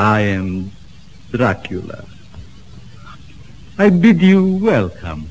[0.00, 0.72] I am
[1.30, 2.06] Dracula.
[3.76, 5.28] I bid you welcome.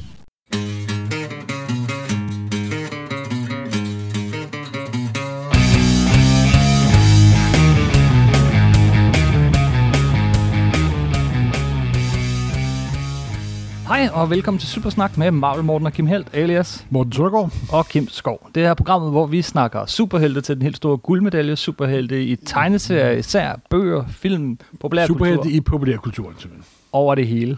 [14.00, 17.54] Hej og velkommen til Supersnak med Marvel Morten og Kim Helt, alias Morten Søndergaard.
[17.72, 18.50] og Kim Skov.
[18.56, 23.12] Det er programmet, hvor vi snakker superhelte til den helt store guldmedalje, superhelte i tegneserier,
[23.12, 26.66] især bøger, film, populærkultur, Superhelte i populærkulturen, simpelthen.
[26.92, 27.58] over det hele.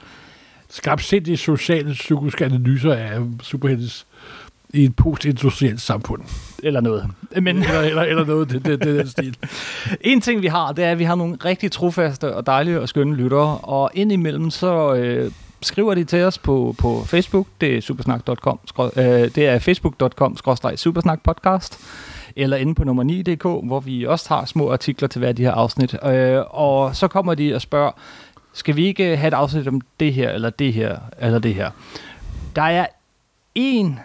[0.70, 4.08] Skarpsindige sociale psykiske analyser af superheltes
[4.74, 6.22] i et postindustrielt samfund.
[6.64, 7.08] Eller noget.
[7.42, 9.38] Men Eller, eller, eller noget, det, det, det er den stil.
[10.02, 12.90] en ting, vi har, det er, at vi har nogle rigtig trofaste og dejlige og
[12.90, 13.58] skønne lyttere.
[13.58, 17.48] Og indimellem så øh, skriver de til os på, på Facebook.
[17.62, 18.60] Det er supersnak.com.
[18.80, 21.80] Øh, det er facebook.com-supersnakpodcast.
[22.36, 25.44] Eller inde på nummer 9.dk, hvor vi også har små artikler til hver af de
[25.44, 25.96] her afsnit.
[26.06, 27.92] Øh, og så kommer de og spørger,
[28.54, 31.72] skal vi ikke have et afsnit om det her, eller det her, eller det her?
[32.56, 32.86] Der er
[33.56, 34.00] en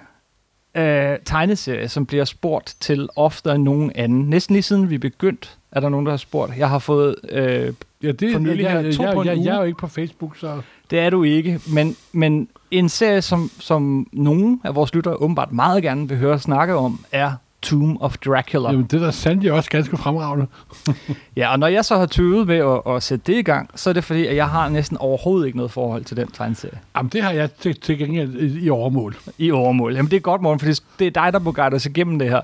[0.74, 4.30] øh, tegneserie, som bliver spurgt til oftere end nogen anden.
[4.30, 6.58] Næsten lige siden vi begyndte, er der nogen, der har spurgt.
[6.58, 9.26] Jeg har fået, øh, Ja, det, For nylig jeg, her, jeg, to jeg, på en
[9.26, 9.46] jeg, uge.
[9.46, 10.60] jeg er jo ikke på Facebook, så...
[10.90, 15.52] det er du ikke, men, men en serie, som, som nogen af vores lyttere åbenbart
[15.52, 17.32] meget gerne vil høre snakke om, er
[17.62, 18.70] Tomb of Dracula.
[18.70, 20.46] Jamen, det der sandelig også ganske fremragende.
[21.36, 23.90] Ja, og når jeg så har tøvet med at, at sætte det i gang, så
[23.90, 27.10] er det fordi, at jeg har næsten overhovedet ikke noget forhold til den tegneserie Jamen,
[27.10, 29.16] det har jeg til, til gengæld i, i overmål.
[29.38, 29.94] i overmål.
[29.94, 32.28] Jamen det er godt, morgen, fordi det er dig, der må guide os igennem det
[32.28, 32.40] her.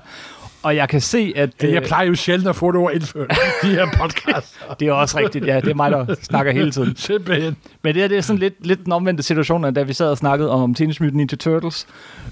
[0.63, 2.89] Og jeg kan se, at Ja, jeg øh, plejer jo sjældent at få det over
[2.91, 3.29] indført,
[3.63, 4.59] de her podcasts.
[4.79, 5.45] det er også rigtigt.
[5.47, 6.95] Ja, det er mig, der snakker hele tiden.
[6.95, 7.55] Simpelthen.
[7.81, 10.17] Men det her det er sådan lidt, lidt den omvendte situation, da vi sad og
[10.17, 11.87] snakkede om Teenage Mutant Ninja Turtles.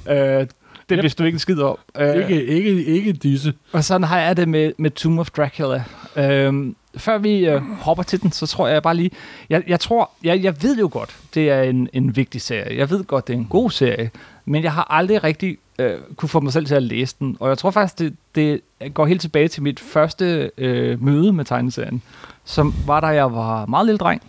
[0.10, 0.50] Øh, det
[0.92, 1.04] Yep.
[1.04, 1.78] vidste du ikke en skid om.
[2.00, 3.54] Øh, Ikke, ikke, ikke disse.
[3.72, 5.84] Og sådan har jeg det med, med Tomb of Dracula.
[6.16, 9.12] Øhm, før vi øh, hopper til den, så tror jeg bare lige...
[9.50, 10.12] Jeg, jeg tror...
[10.24, 12.78] Jeg, jeg ved jo godt, det er en, en vigtig serie.
[12.78, 14.12] Jeg ved godt, det er en god serie.
[14.46, 17.38] Men jeg har aldrig rigtig øh, kunne få mig selv til at læse den.
[17.40, 18.62] Og jeg tror faktisk, det, det
[18.94, 22.02] går helt tilbage til mit første øh, møde med tegneserien.
[22.46, 24.22] Som var, da jeg var meget lille dreng.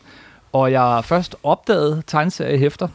[0.53, 2.89] Og jeg først opdagede tegneseriehæfter.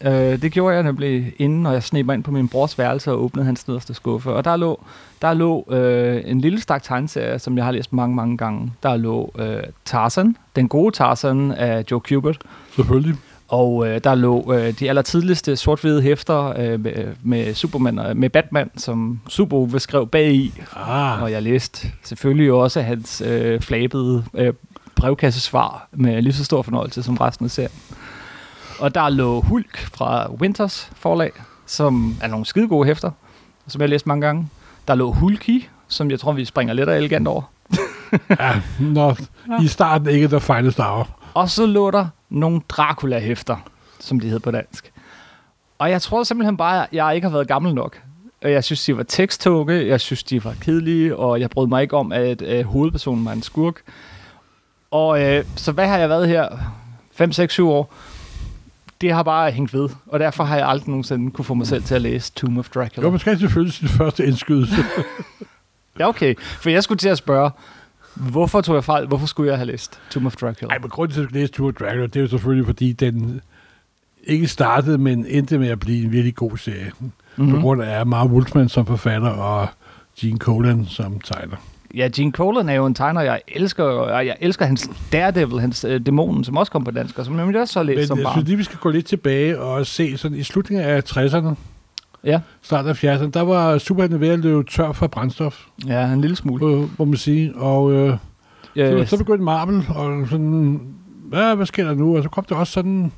[0.00, 3.12] Øh, det gjorde jeg nemlig inden, når jeg sneg mig ind på min brors værelse
[3.12, 4.32] og åbnede hans nederste skuffe.
[4.32, 4.80] Og der lå,
[5.22, 8.72] der lå øh, en lille stak tegneserie, som jeg har læst mange, mange gange.
[8.82, 12.38] Der lå øh, Tarzan, den gode Tarzan af Joe Kubert.
[12.74, 13.16] Selvfølgelig.
[13.48, 18.30] Og øh, der lå øh, de allertidligste sort-hvide hæfter øh, med, med Superman og med
[18.30, 20.52] Batman, som Super beskrev bag i.
[20.76, 24.52] Ah, Og jeg læste selvfølgelig også hans øh, flabede øh,
[24.96, 27.72] brevkassesvar med lige så stor fornøjelse som resten af serien.
[28.80, 31.32] Og der lå Hulk fra Winters forlag,
[31.66, 33.10] som er nogle skide gode hæfter,
[33.68, 34.48] som jeg har læst mange gange.
[34.88, 37.42] Der lå Hulky, som jeg tror, vi springer lidt af elegant over.
[38.40, 39.16] ja, når
[39.62, 41.08] i starten ikke der finest hour.
[41.34, 43.56] Og så lå der nogle Dracula-hæfter,
[44.00, 44.92] som de hed på dansk.
[45.78, 48.00] Og jeg tror simpelthen bare, at jeg ikke har været gammel nok.
[48.42, 51.82] Og Jeg synes, de var teksttunge, jeg synes, de var kedelige, og jeg brød mig
[51.82, 53.82] ikke om, at øh, hovedpersonen var en skurk.
[54.90, 56.48] Og øh, så hvad har jeg været her?
[57.12, 57.94] 5, 6, 7 år?
[59.00, 61.82] Det har bare hængt ved, og derfor har jeg aldrig nogensinde kunne få mig selv
[61.82, 63.04] til at læse Tomb of Dracula.
[63.06, 64.76] Jo, man skal selvfølgelig sin første indskydelse.
[65.98, 66.34] Ja, okay.
[66.38, 67.50] For jeg skulle til at spørge,
[68.14, 69.06] hvorfor tog jeg fejl?
[69.06, 70.68] Hvorfor skulle jeg have læst Tomb of Dracula?
[70.68, 73.40] Nej, men grunden til at læse Tour Dracula, det er jo selvfølgelig, fordi den
[74.24, 76.92] ikke startede, men endte med at blive en virkelig god serie.
[77.36, 77.54] Mm-hmm.
[77.54, 79.68] På grund af Mark Wolfman som forfatter og
[80.20, 81.56] Gene Colan som tegner.
[81.94, 83.84] Ja, Gene Colan er jo en tegner, jeg elsker.
[83.84, 87.38] Og jeg elsker hans Daredevil, hans øh, dæmonen, som også kom på dansk, og som
[87.38, 88.34] jeg også læst Men som jeg barn.
[88.34, 91.54] synes lige, vi skal gå lidt tilbage og se sådan i slutningen af 60'erne,
[92.24, 96.20] Ja, starten af 70'erne, der var superheltene ved at løbe tør for brændstof, ja, en
[96.20, 96.66] lille smule.
[96.66, 97.54] må, må man sige.
[97.56, 98.16] Og øh,
[98.76, 100.80] Ja, så, så begyndte Marvel, og sådan,
[101.28, 102.16] hvad, hvad sker der nu?
[102.16, 103.12] Og så kom det også sådan,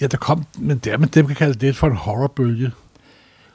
[0.00, 2.70] ja, der kom, men det men dem kan kalde det for en horrorbølge.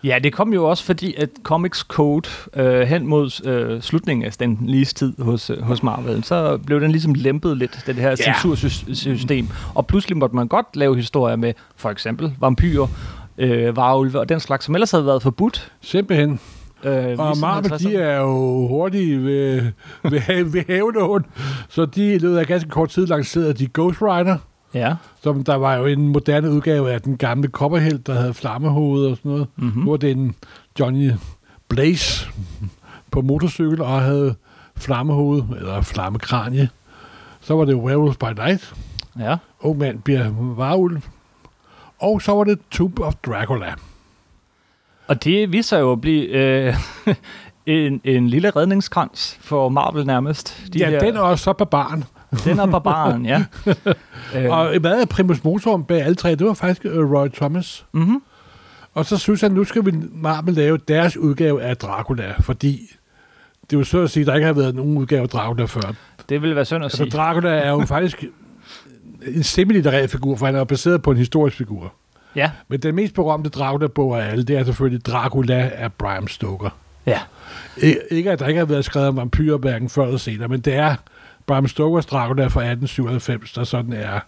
[0.03, 4.31] ja, det kom jo også fordi, at Comics Code øh, hen mod øh, slutningen af
[4.31, 8.09] den lige tid hos, øh, hos Marvel, så blev den ligesom lempet lidt, det her
[8.09, 8.15] Ja.
[8.15, 9.47] censursystem.
[9.75, 12.87] Og pludselig måtte man godt lave historier med for eksempel vampyrer,
[13.37, 15.71] øh, varulve og den slags, som ellers havde været forbudt.
[15.81, 16.39] Simpelthen.
[16.83, 17.89] Øh, Og Marvel, 50'erne.
[17.89, 19.61] de er jo hurtige ved,
[20.03, 21.25] ved, have- ved havelån,
[21.69, 24.37] så de i løbet af ganske kort tid lancerede de Ghost Rider,
[24.73, 24.95] Ja.
[25.23, 29.17] som der var jo en moderne udgave af den gamle kopperhelt, der havde flammehoved og
[29.17, 29.47] sådan noget.
[29.55, 29.83] Mm-hmm.
[29.83, 30.35] Nu var det en
[30.79, 31.11] Johnny
[31.69, 32.27] Blaze
[33.11, 34.35] på motorcykel og havde
[34.77, 36.69] flammehoved, eller flammekranje.
[37.41, 38.73] Så var det Werewolf by Night.
[39.19, 39.35] Ja.
[39.61, 41.01] Ung mand bliver varulv.
[41.99, 43.73] Og så var det Tomb of Dracula.
[45.07, 46.75] Og det viser sig jo at blive øh,
[47.65, 50.63] en, en lille redningskrans for Marvel nærmest.
[50.73, 52.03] De ja, her- den er også så barbaren,
[52.45, 53.45] Den er barbaren, ja.
[54.35, 56.35] øh, Og hvad er primus motoren bag alle tre?
[56.35, 57.85] Det var faktisk uh, Roy Thomas.
[57.91, 58.21] mm-hmm.
[58.93, 62.89] Og så synes han, nu skal vi Marvel lave deres udgave af Dracula, fordi
[63.61, 65.65] det er jo så at sige, at der ikke har været nogen udgave af Dracula
[65.65, 65.93] før.
[66.29, 67.09] Det ville være synd at Altså, sige.
[67.09, 68.23] Dracula er jo faktisk
[69.35, 71.93] en semilitterær figur, for han er baseret på en historisk figur.
[72.35, 76.69] Ja, Men den mest berømte Dracula-bog af alle, det er selvfølgelig Dracula af Bram Stoker.
[77.05, 77.19] ja.
[78.11, 80.75] Ikke, at der ikke har været skrevet om vampyrer hverken før eller senere, men det
[80.75, 80.95] er
[81.45, 84.19] Bram Stokers Dracula fra 1897, der sådan er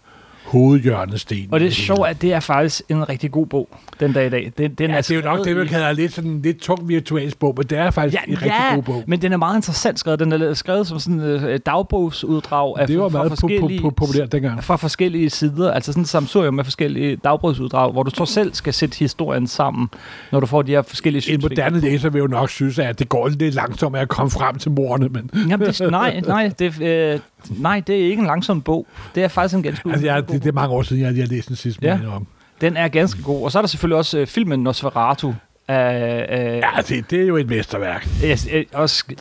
[0.51, 1.47] hovedhjørnestenen.
[1.51, 3.69] Og det er sjovt, at det er faktisk en rigtig god bog
[3.99, 4.51] den dag i dag.
[4.57, 6.87] Den, den Ja, det er jo nok det, man kalder lidt sådan en lidt tung
[6.89, 9.03] virtualsk bog, men det er faktisk Ja, en rigtig ja god bog.
[9.07, 10.19] men den er meget interessant skrevet.
[10.19, 13.83] Den er skrevet som sådan et øh, dagbogsuddrag af Det var fra meget forskellige, po-
[13.83, 14.63] po- populært dengang.
[14.63, 15.71] fra forskellige sider.
[15.71, 19.87] Altså sådan et samsurium med forskellige dagbogsuddrag, hvor du så selv skal sætte historien sammen,
[20.31, 21.49] når du får de her forskellige En synsvinkler.
[21.49, 24.57] moderne læser vil jo nok synes, at det går lidt langsomt med at komme frem
[24.57, 27.19] til morerne, men Jamen, det, nej, nej, det, øh,
[27.49, 28.87] nej, det er ikke en langsom bog.
[29.15, 31.23] Det er faktisk en ganske altså, jeg, det, det er mange år siden, jeg, jeg
[31.23, 31.99] har læst den sidste Ja.
[32.15, 32.27] om.
[32.61, 33.43] Den er ganske god.
[33.43, 35.33] Og så er der selvfølgelig også øh, filmen Nosferatu.
[35.67, 38.07] Af, af, Ja, det, det er jo et mesterværk.
[38.23, 38.37] jeg,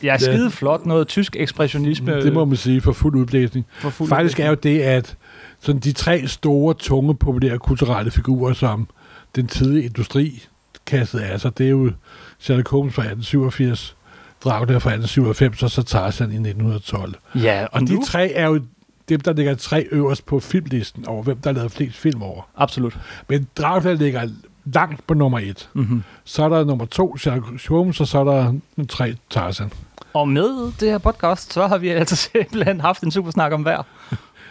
[0.03, 0.85] jeg, er skide flot.
[0.85, 2.21] Noget tysk ekspressionisme.
[2.21, 3.65] Det må man sige for fuld udblæsning.
[3.79, 5.15] for fuld Faktisk er jo det, at
[5.59, 8.87] sådan de tre store, tunge, populære kulturelle figurer, som
[9.35, 10.43] den tidlige industri
[10.85, 11.91] kastede af sig, det er jo
[12.39, 13.95] Sherlock Holmes fra 1887,
[14.43, 17.13] Dracula fra 1897 og så Tarzan i 1912.
[17.35, 18.61] Ja, og, Og de tre er jo
[19.09, 22.41] dem, der ligger tre øverst på filmlisten over, hvem der har lavet flest film over.
[22.57, 22.99] Absolut.
[23.29, 24.29] Men Dracula ligger
[24.65, 25.69] langt på nummer et.
[25.73, 26.03] Mm-hmm.
[26.23, 29.71] Så er der nummer to, Sherlock Holmes, og så er der nummer tre, Tarzan.
[30.13, 33.61] Og med det her podcast, så har vi altså simpelthen haft en super snak om
[33.61, 33.81] hver.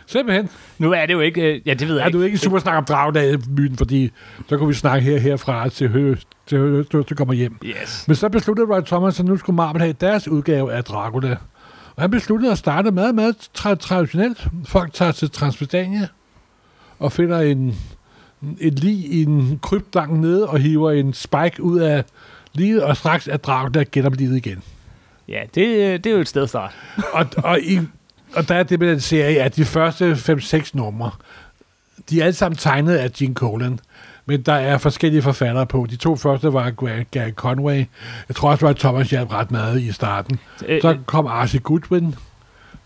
[0.06, 0.48] Simpelthen.
[0.78, 1.42] Nu er det jo ikke...
[1.54, 4.10] øh, Ja, det ved jeg Er du ikke super snak om Dracula-myten, fordi
[4.48, 6.14] så kunne vi snakke her herfra til hø,
[6.46, 7.58] til hø, til, til kommer hjem.
[7.64, 8.04] Yes.
[8.06, 11.36] Men så besluttede Roy Thomas, at nu skulle Marvel have deres udgave af Dracula.
[11.98, 14.46] Og han besluttede at starte meget, meget tra- traditionelt.
[14.64, 16.06] Folk tager til Transylvania
[16.98, 17.76] og finder en,
[18.60, 22.04] et lig i en krybdang nede og hiver en spike ud af
[22.52, 24.62] livet, og straks er Dracula genoplivet igen.
[25.28, 26.74] Ja, det, det er jo et sted at starte.
[27.12, 27.80] Og, og, i,
[28.34, 31.10] og der er det med den serie, at de første 5-6 numre,
[32.10, 33.80] de er alle sammen tegnet af Gene Colan.
[34.28, 35.86] Men der er forskellige forfattere på.
[35.90, 36.70] De to første var
[37.10, 37.84] Gary Conway.
[38.28, 40.38] Jeg tror også, at Thomas hjalp ret meget i starten.
[40.66, 42.14] Øh, Så kom Archie Goodwin.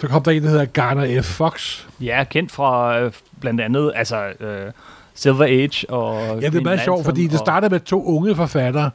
[0.01, 1.25] Så kom der en, der hedder Garner F.
[1.25, 1.87] Fox.
[2.01, 4.73] Ja, kendt fra øh, blandt andet altså, øh,
[5.15, 6.43] Silver Age og...
[6.43, 8.91] Ja, det er meget sjovt, fordi det startede med to unge forfattere,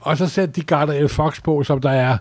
[0.00, 1.10] og så satte de Garner F.
[1.10, 2.18] Fox på, som der er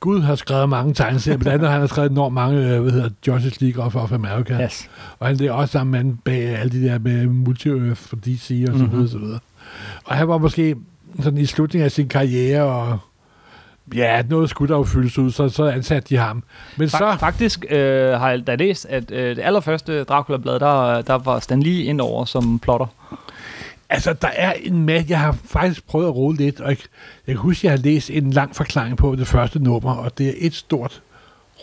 [0.00, 3.08] Gud har skrevet mange tegneserier, blandt andet har han skrevet enormt mange, øh, hvad hedder
[3.26, 4.62] Justice League of, of America.
[4.64, 4.90] Yes.
[5.18, 8.78] Og han er også sammen mand bag alle de der med multi for DC og
[8.78, 8.92] så Mhm.
[8.92, 9.38] videre, så videre.
[10.04, 10.76] Og han var måske
[11.22, 12.98] sådan i slutningen af sin karriere, og
[13.94, 16.42] ja, noget skulle der jo fyldes ud, så, så ansatte de ham.
[16.76, 21.02] Men Fa- så, Faktisk øh, har jeg da læst, at øh, det allerførste Dracula-blad, der,
[21.02, 22.86] der var Stan Lee ind over som plotter.
[23.92, 26.78] Altså, der er en masse, jeg har faktisk prøvet at rode lidt, og jeg,
[27.26, 30.28] jeg kan huske, jeg har læst en lang forklaring på det første nummer, og det
[30.28, 31.02] er et stort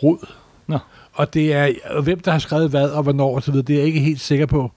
[0.02, 0.26] rod.
[0.66, 0.78] Nå.
[1.12, 3.74] Og det er, og hvem der har skrevet hvad og hvornår og så videre, det
[3.74, 4.72] er jeg ikke helt sikker på.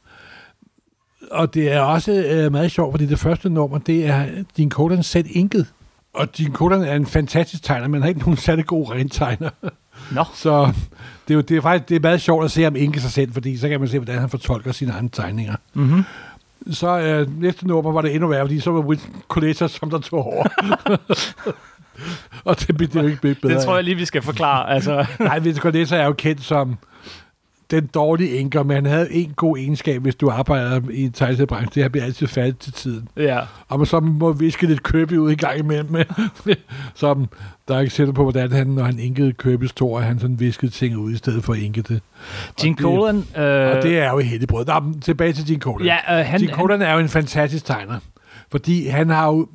[1.31, 4.25] Og det er også øh, meget sjovt, fordi det første nummer, det er
[4.57, 5.67] din Codan selv inket.
[6.13, 9.49] Og din Codan er en fantastisk tegner, men han har ikke nogen særlig god rentegner.
[10.11, 10.73] Nå, Så
[11.27, 13.11] det er, jo, det er faktisk det er meget sjovt at se ham inke sig
[13.11, 15.55] selv, fordi så kan man se, hvordan han fortolker sine egne tegninger.
[15.73, 16.03] mm-hmm.
[16.71, 19.99] Så øh, næste nummer var det endnu værre, fordi så var Winston Coletta, som der
[19.99, 20.43] tog over.
[22.45, 23.55] og det blev det jo ikke bedre.
[23.55, 24.69] det tror jeg lige, vi skal forklare.
[24.69, 26.77] Altså, Nej, Winston Coletta er jo kendt som
[27.73, 31.69] den dårlige enker, men han havde en god egenskab, hvis du arbejder i en tegneseriebranche.
[31.69, 33.07] Det er, at han bliver altid færdig til tiden.
[33.17, 33.39] ja.
[33.69, 35.91] Og man så må viske lidt købe ud i gang imellem.
[35.91, 36.05] Med,
[36.95, 37.29] som
[37.67, 40.97] der er eksempel på, hvordan han, når han inkede købes tår, han sådan viskede ting
[40.97, 42.01] ud, i stedet for at inke det.
[42.61, 43.15] Gene Colan...
[43.15, 44.65] Øh, Og det er jo helt brød.
[44.65, 45.85] Nå, tilbage til din Colan.
[45.85, 47.99] ja, øh, han, Gene Colan er jo en fantastisk tegner,
[48.51, 49.47] fordi han har jo,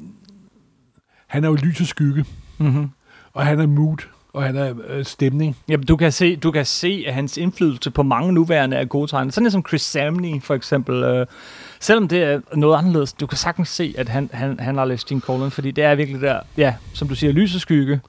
[1.27, 2.25] han er jo lys og skygge,
[2.59, 2.91] mm-hmm.
[3.33, 3.97] og han er mood,
[4.39, 5.57] og han er øh, stemning.
[5.69, 9.07] Jamen, du kan, se, du kan se, at hans indflydelse på mange nuværende er gode
[9.11, 9.33] tegner.
[9.33, 11.03] Sådan som Chris Samney, for eksempel.
[11.03, 11.27] Øh,
[11.81, 15.07] selvom det er noget anderledes, du kan sagtens se, at han, han, han har læst
[15.09, 18.01] Gene Colan, fordi det er virkelig der, ja, som du siger, lys og skygge.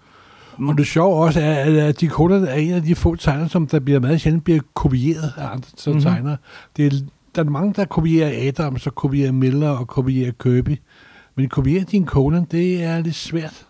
[0.68, 3.68] Og det sjove også er, at- Gene Colan er en af de få tegner, som
[3.68, 5.96] der bliver meget sjældent bliver kopieret af andre Mhm.
[5.96, 6.02] mm-hmm.
[6.02, 6.38] tegnere.
[6.78, 6.92] Det er,
[7.36, 10.80] der er mange, der kopierer Adams, og kopierer Miller, og kopierer Kirby.
[11.36, 13.66] Men kopiere Gene Colan, det er lidt svært.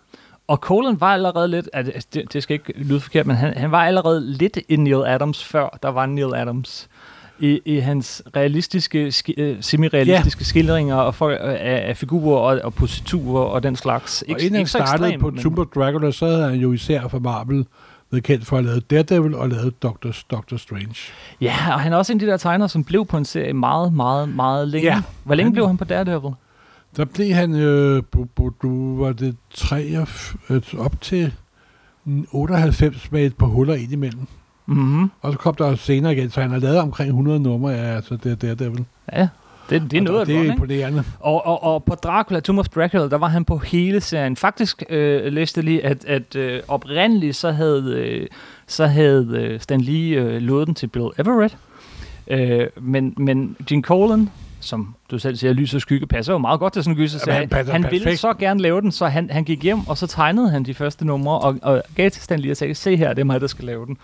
[0.49, 3.71] Og Colan var allerede lidt, altså, det, det skal ikke lyde forkert, men han, han
[3.71, 6.87] var allerede lidt en Neil Adams, før der var Neil Adams.
[7.39, 12.73] I, i hans realistiske, ski, øh, semi-realistiske skildringer og for, af, af figurer og, og
[12.73, 14.23] positurer og den slags.
[14.29, 17.07] Og inden han startede ekstrem, på men- Tomb of Dracula, så havde han jo især
[17.07, 17.65] for Marvel
[18.11, 20.95] været kendt for at lave Daredevil og lavet Doctor, Doctor Strange.
[21.41, 23.53] Ja, og han er også en af de der tegnere, som blev på en serie
[23.53, 24.87] meget, meget, meget længe.
[24.87, 25.01] Ja.
[25.23, 26.31] Hvor længe Han- blev han på Daredevil?
[26.97, 29.83] Der blev han, øh, bu, bu, du, var det 3,
[30.49, 31.33] øh, op til
[32.31, 34.27] 98 med et par huller ind imellem.
[34.65, 35.11] Mhm.
[35.21, 38.15] Og så kom der senere igen, så han har lavet omkring 100 numre af altså
[38.15, 38.85] det Daredevil.
[39.13, 39.27] Ja,
[39.69, 40.53] det, det er noget af det et er ikke?
[40.53, 41.03] imponerende.
[41.19, 44.35] Og, og, og på Dracula, Tomb of Dracula, der var han på hele serien.
[44.35, 48.27] Faktisk øh, læste jeg lige, at, at øh, oprindeligt så havde, øh,
[48.67, 51.57] så havde øh, Stan Lee øh, lovet den til Bill Everett.
[52.27, 56.59] Øh, men, men Gene Colan, som du selv siger, lys og skygge, passer jo meget
[56.59, 57.31] godt til sådan en gyser.
[57.31, 60.07] Han passer han ville så gerne lave den, så han, han gik hjem, og så
[60.07, 63.13] tegnede han de første numre, og, og gav til Stan Lee og sagde, se her,
[63.13, 63.97] det er mig, der skal lave den.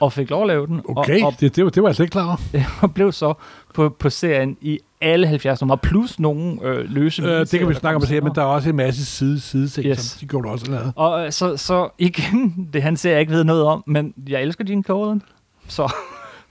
[0.00, 1.96] Og fik lov at lave den, Okay, og, og, det, det, var, det var jeg
[1.96, 2.62] slet ikke klar over.
[2.82, 3.34] og blev så
[3.74, 7.74] på, på serien i alle 70 numre, plus nogle øh, løse Øh, det kan vi
[7.74, 9.98] snakke om senere, men der er også en masse side, side ting, Yes.
[9.98, 10.92] som de går også lavet.
[10.96, 14.42] Og øh, så, så igen, det han ser jeg ikke ved noget om, men jeg
[14.42, 15.22] elsker Gene Colan.
[15.68, 15.92] Så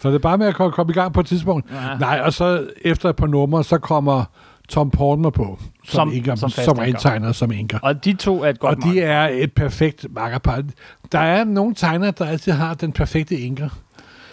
[0.02, 1.72] Så det er bare med at komme, i gang på et tidspunkt.
[1.72, 1.98] ja.
[2.00, 4.24] Nej, og så efter et par numre, så kommer
[4.70, 6.66] Tom Portman på, som, Som- inker, som som, fast
[7.40, 7.80] som inker.
[7.82, 10.64] Og de to er et godt Og de er et perfekt makkerpar.
[11.12, 13.70] Der er nogle tegnere, der altid har den perfekte inker.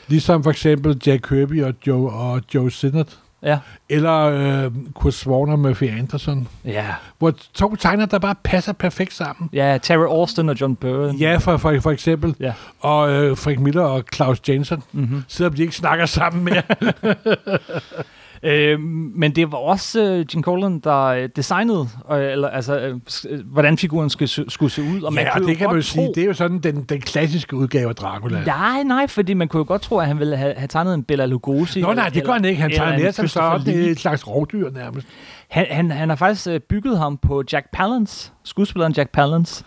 [0.08, 3.18] Ligesom for eksempel Jack Kirby og Joe, og Joe Sinnott.
[3.42, 3.58] Ja.
[3.88, 6.48] Eller øh, Chris Warner og Murphy Anderson.
[6.64, 6.86] Ja.
[7.18, 9.50] Hvor to tegnere, der bare passer perfekt sammen.
[9.52, 11.18] Ja, Terry Austin og John Byrne.
[11.18, 12.34] Ja, for, for, for eksempel.
[12.40, 12.52] Ja.
[12.80, 14.82] Og øh, Frank Miller og Claus Jensen.
[14.92, 15.24] Mm-hmm.
[15.28, 16.62] Selvom de ikke snakker sammen mere.
[18.44, 23.00] Øh, men det var også øh, Gene Colan, der øh, designede, øh, eller, altså, øh,
[23.28, 25.02] øh, hvordan figuren skulle, skulle se ud.
[25.02, 26.58] Og man ja, og kunne det kan man jo sige, tro- det er jo sådan
[26.58, 28.44] den, den klassiske udgave af Dracula.
[28.44, 31.02] Nej, nej, fordi man kunne jo godt tro, at han ville have, have tegnet en
[31.02, 31.80] Bela Lugosi.
[31.80, 32.60] Nå nej, det gør han ikke.
[32.60, 35.06] Han en mere som sådan et slags rovdyr nærmest.
[35.48, 39.64] Han, han, han har faktisk øh, bygget ham på Jack Palance, skuespilleren Jack Palance.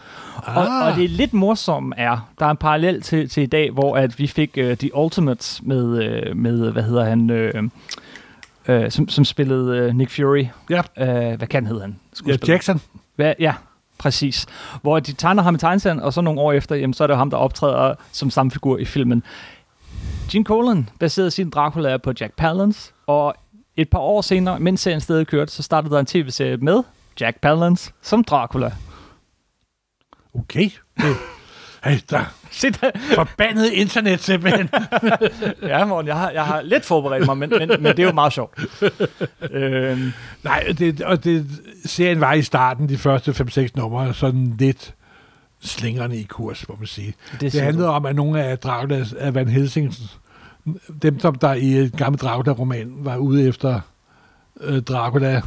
[0.48, 0.58] Ah.
[0.58, 3.72] Og, og det er lidt morsomt er, der er en parallel til, til i dag,
[3.72, 7.70] hvor at vi fik uh, The Ultimates med, uh, med, hvad hedder han, uh,
[8.69, 10.45] uh, som, som spillede uh, Nick Fury.
[10.69, 10.79] Ja.
[10.79, 12.00] Uh, hvad kan hedder han?
[12.27, 12.38] Ja.
[12.48, 12.81] Jackson.
[13.15, 13.53] Hvad, ja,
[13.98, 14.45] præcis.
[14.81, 17.17] Hvor de tegner ham i tegneserien, og så nogle år efter, jamen, så er det
[17.17, 19.24] ham, der optræder som samme figur i filmen.
[20.31, 23.36] Gene Colan baserede sin Dracula på Jack Palance, og
[23.77, 26.84] et par år senere, mens serien stadig kørte, så startede der en tv-serie med
[27.19, 28.72] Jack Palance som Dracula.
[30.34, 30.69] Okay.
[31.86, 32.92] Hey, der Se der.
[33.15, 34.70] forbandet internet simpelthen.
[35.62, 38.12] Ja, Morten, jeg har, jeg har lidt forberedt mig, men, men, men det er jo
[38.12, 38.60] meget sjovt.
[39.51, 40.12] øhm,
[40.44, 41.48] Nej, det, og det,
[41.86, 44.94] serien var i starten, de første 5-6 numre, sådan lidt
[45.62, 47.13] slingrende i kurs, må man sige.
[47.32, 47.92] det, Det handlede du.
[47.92, 50.20] om, at nogle af Draculas, af Van Helsings,
[51.01, 53.80] dem, som der i et gammelt Dracula-roman var ude efter
[54.62, 55.42] øh, Dracula,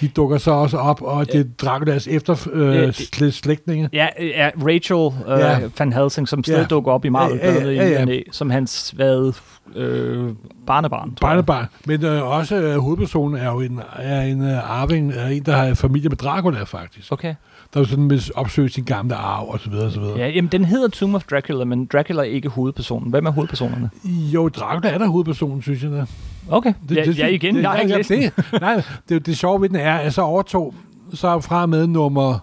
[0.00, 3.88] de dukker så også op, og det er Draculas efter Øh, øh, slæ- slægtninge.
[3.92, 5.58] Ja, ja, Rachel øh, Ja.
[5.78, 6.66] Van Helsing, som stadig Ja.
[6.66, 8.04] dukker op i Marvel-bladet Ja, ja, ja, ja.
[8.12, 9.32] ja, som hans hvad,
[9.76, 10.30] øh,
[10.66, 11.16] barnebarn.
[11.20, 11.66] Barnebarn.
[11.86, 15.56] Men øh, også øh, hovedpersonen er jo en, er en øh, arving, er en, der
[15.56, 17.12] har familie med Dracula, faktisk.
[17.12, 17.34] Okay.
[17.74, 20.18] Der er sådan med opsøge sin gamle arv, og så videre, og så videre.
[20.18, 23.10] Ja, jamen, den hedder Tomb of Dracula, men Dracula er ikke hovedpersonen.
[23.10, 23.90] Hvem er hovedpersonerne?
[24.04, 25.90] Jo, Dracula er der hovedpersonen, synes jeg.
[25.90, 26.04] Da.
[26.48, 29.60] Okay, det, ja, ja, igen, det, jeg har ikke læst det, Nej, det, det sjove
[29.60, 30.74] ved den er, at så overtog,
[31.14, 32.38] så fra med nummer,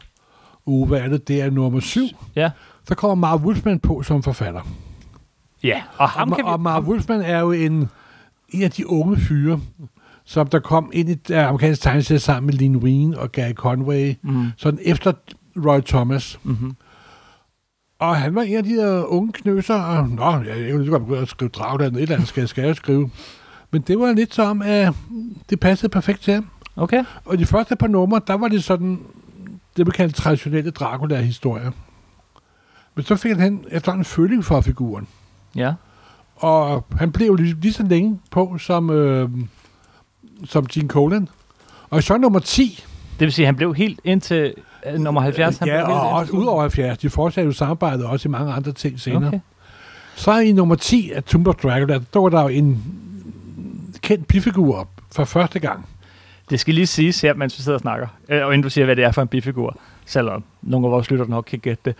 [0.65, 2.49] uh, hvad er det, det er nummer syv, Ja.
[2.87, 4.61] så kommer Marv Wolfman på som forfatter.
[5.63, 6.51] Ja, og ham og, kan vi...
[6.51, 7.89] og Marv Wolfman er jo en,
[8.49, 9.59] en af de unge fyre,
[10.29, 14.13] som der kom ind i det amerikanske tegneserie sammen med Lin Wein og Gary Conway,
[14.21, 15.13] Mm, sådan efter
[15.65, 16.39] Roy Thomas.
[16.43, 16.75] mm-hmm.
[17.99, 21.03] Og han var en af de der unge knøser, og nå, jeg, jeg lige godt
[21.03, 23.09] begynde at skrive Dragland, et eller andet skal jeg, skal jeg skrive.
[23.71, 24.93] Men det var lidt som, at
[25.49, 26.47] det passede perfekt til ham.
[26.75, 27.03] Okay.
[27.25, 28.99] Og de første par numre, der var det sådan,
[29.77, 31.71] det man kalder traditionelle Dracula-historier.
[32.95, 35.07] Men så fik han efter en føling for figuren.
[35.55, 35.73] Ja.
[36.35, 39.29] Og han blev lige, lige så længe på som, øh,
[40.45, 41.29] som Gene Colan.
[41.89, 42.83] Og så nummer 10,
[43.19, 44.53] Det vil sige, at han blev helt indtil
[44.85, 45.57] øh, nummer 70.
[45.57, 48.53] Han ja, blev og også ud over 70, de fortsatte jo samarbejdet også i mange
[48.53, 49.27] andre ting senere.
[49.27, 49.39] Okay.
[50.15, 52.83] Så i nummer 10 af Tomb of Dracula, der var der jo en
[54.01, 55.85] kendt bifigur op for første gang.
[56.49, 58.85] Det skal lige siges her, mens vi sidder og snakker, øh, og inden du siger,
[58.85, 61.95] hvad det er for en bifigur, selvom nogle af vores lytter nok kan gætte det.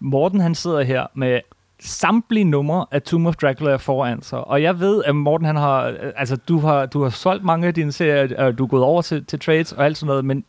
[0.00, 1.40] Morten, han sidder her med
[1.84, 5.94] samtlige numre af Tomb of Dracula foran sig, og jeg ved, at Morten, han har,
[6.16, 9.02] altså du har, du har solgt mange af dine serier, og du er gået over
[9.02, 10.44] til, til trades og alt sådan noget, men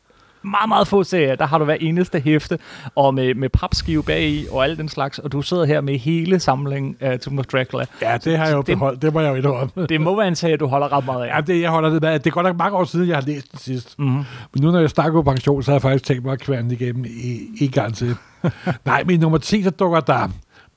[0.46, 2.60] meget, meget få serier, der har du hver eneste hæfte,
[2.96, 6.40] og med, med papskive bagi og alt den slags, og du sidder her med hele
[6.40, 7.86] samlingen af Tomb of Dracula.
[8.02, 9.02] Ja, det har jeg jo Det- beholdt.
[9.02, 9.86] Det må jeg jo indrømme.
[9.90, 11.36] Det må være en serie, du holder ret meget af.
[11.36, 12.20] Ja, det, jeg holder det med.
[12.20, 14.00] Det er godt nok mange år siden, jeg har læst den sidst.
[14.00, 14.24] Mm-hmm.
[14.54, 16.74] Men nu, når jeg snakker på pension, så har jeg faktisk tænkt mig at kværne
[16.74, 18.16] igennem i, i gang til.
[18.86, 20.30] Nej, men i nummer 10, der dukker der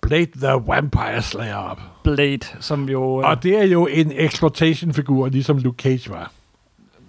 [0.02, 1.80] Blade the Vampire Slayer op.
[2.04, 3.20] Blade, som jo...
[3.22, 6.30] Øh, Og det er jo en exploitation-figur, ligesom Luke Cage var.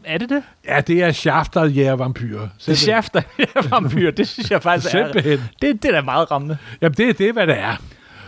[0.03, 0.43] er det det?
[0.67, 2.47] Ja, det er Shaft, der jæger vampyrer.
[2.65, 3.21] Det Shaft er
[3.71, 5.05] vampyr, det synes jeg faktisk er...
[5.05, 5.39] Simpelthen.
[5.61, 6.57] Det, det er da meget rammende.
[6.81, 7.75] Jamen, det, det er, hvad det er.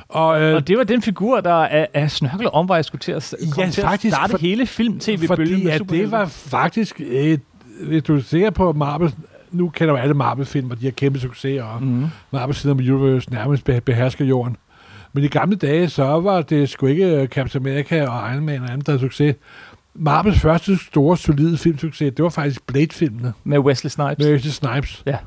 [0.09, 2.99] Og, øh, Og det var den figur, der er, er snørklet om, hvor jeg skulle
[2.99, 6.25] til at, Ja, til faktisk, at starte for- hele film-tv-bølgen fordi med at det var
[6.25, 7.41] faktisk et,
[7.83, 9.13] hvis du ser på Marvel,
[9.51, 11.87] nu kender jo alle Marvel-film, og de har kæmpe succes, og mm.
[11.87, 12.05] Mhm.
[12.31, 14.57] Marvel siden om Universe nærmest be- behersker jorden.
[15.13, 18.61] Men i gamle dage, så var det sgu ikke øh, Captain America og Iron Man
[18.61, 19.35] og andet, der havde succes.
[19.93, 24.17] Marvels første store, solide filmsucces, det var faktisk Blade-filmene Med Wesley Snipes.
[24.25, 25.03] med Wesley Snipes.
[25.05, 25.17] Ja.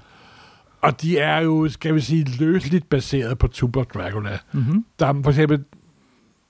[0.83, 4.39] Og de er jo, skal vi sige, løsligt baseret på Tuber Dracula.
[4.53, 4.85] Mm-hmm.
[4.99, 5.65] Der er for eksempel,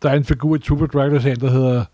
[0.02, 1.84] der er en figur i Tuber Dracula, der hedder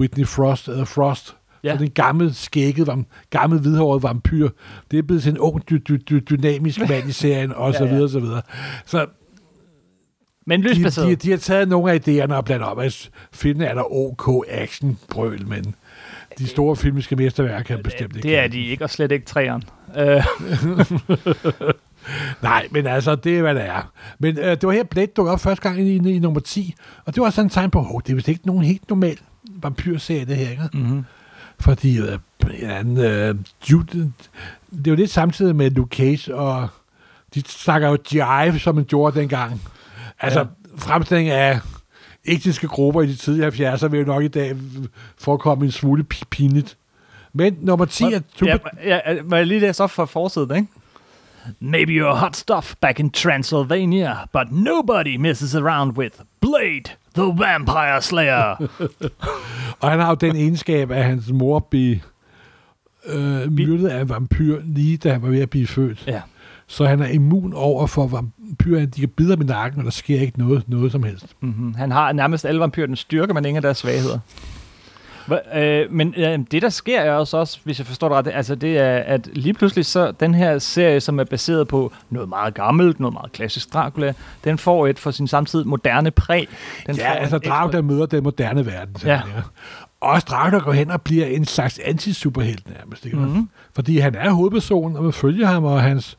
[0.00, 1.36] Whitney Frost, eller Frost.
[1.64, 1.68] Ja.
[1.68, 1.74] Ja.
[1.76, 4.48] Så den gammel skægget, vam, gammel hvidhåret vampyr,
[4.90, 7.78] det er blevet til en ung, dy, dy, dy, dynamisk mand i serien, og så
[7.78, 7.90] Ja, ja.
[7.90, 8.42] videre, og så videre.
[8.86, 9.06] Så
[10.46, 11.08] Men de, løsbaseret.
[11.08, 12.80] de, de, har taget nogle af idéerne og blandt op.
[12.80, 15.74] Altså, filmene er der OK action-brøl, men
[16.38, 18.28] de store filmiske mesterværker kan bestemt ikke.
[18.28, 19.62] det er de ikke, og slet ikke træeren.
[19.98, 20.22] Øh,
[22.42, 23.92] Nej, men altså, det er, hvad det er.
[24.18, 26.74] Men øh, det var her, Blade dukkede op første gang i, i, i nummer 10,
[27.04, 29.16] og det var sådan en tegn på, at det er vist ikke nogen helt normal
[29.62, 30.62] vampyrserie, det her, ikke?
[30.72, 31.04] mm-hmm.
[31.62, 32.18] Fordi øh,
[32.98, 33.34] øh,
[33.70, 34.12] Jude,
[34.70, 36.68] det er jo lidt samtidig med Luke Cage, og
[37.34, 39.60] de snakker jo jive, som man gjorde dengang.
[40.20, 40.46] Altså, Ja.
[40.78, 41.60] fremstilling af
[42.24, 44.56] etniske grupper i de tidlige 70'er vil jo nok i dag
[45.18, 46.76] forekomme en smule pi- pinligt.
[47.32, 48.20] Men nummer 10 er.
[48.44, 50.68] Ja, ja, må jeg lige læse op for forsiden, ikke?
[51.60, 58.02] Maybe you're hot stuff back in Transylvania, but nobody messes around with Blade, the Vampire
[58.02, 58.68] Slayer.
[59.80, 61.96] Og han har jo den egenskab, at hans mor blev
[63.06, 66.04] øh, myrdet af en vampyr, lige da han var ved at blive født.
[66.06, 66.20] ja.
[66.66, 68.86] Så han er immun over for vampyrer.
[68.86, 71.26] De kan bide ham i nakken, og der sker ikke noget, noget som helst.
[71.40, 71.74] Mm-hmm.
[71.74, 74.18] Han har nærmest alle vampyrens styrke, men ingen af deres svagheder.
[75.26, 78.28] Hva, øh, men øh, det, der sker er også, også, hvis jeg forstår det ret,
[78.34, 82.28] altså det er, at lige pludselig så den her serie, som er baseret på noget
[82.28, 86.48] meget gammelt, noget meget klassisk Dracula, den får et for sin samtid moderne præg.
[86.86, 88.96] Den Ja, altså Dracula møder den moderne verden.
[89.04, 89.20] Ja.
[90.00, 93.04] Også Dracula går hen og bliver en slags anti-superhelt nærmest.
[93.04, 93.16] Ikke?
[93.16, 93.26] Mhm.
[93.26, 93.48] Mm-hmm.
[93.74, 96.18] Fordi han er hovedpersonen, og man følger ham, og hans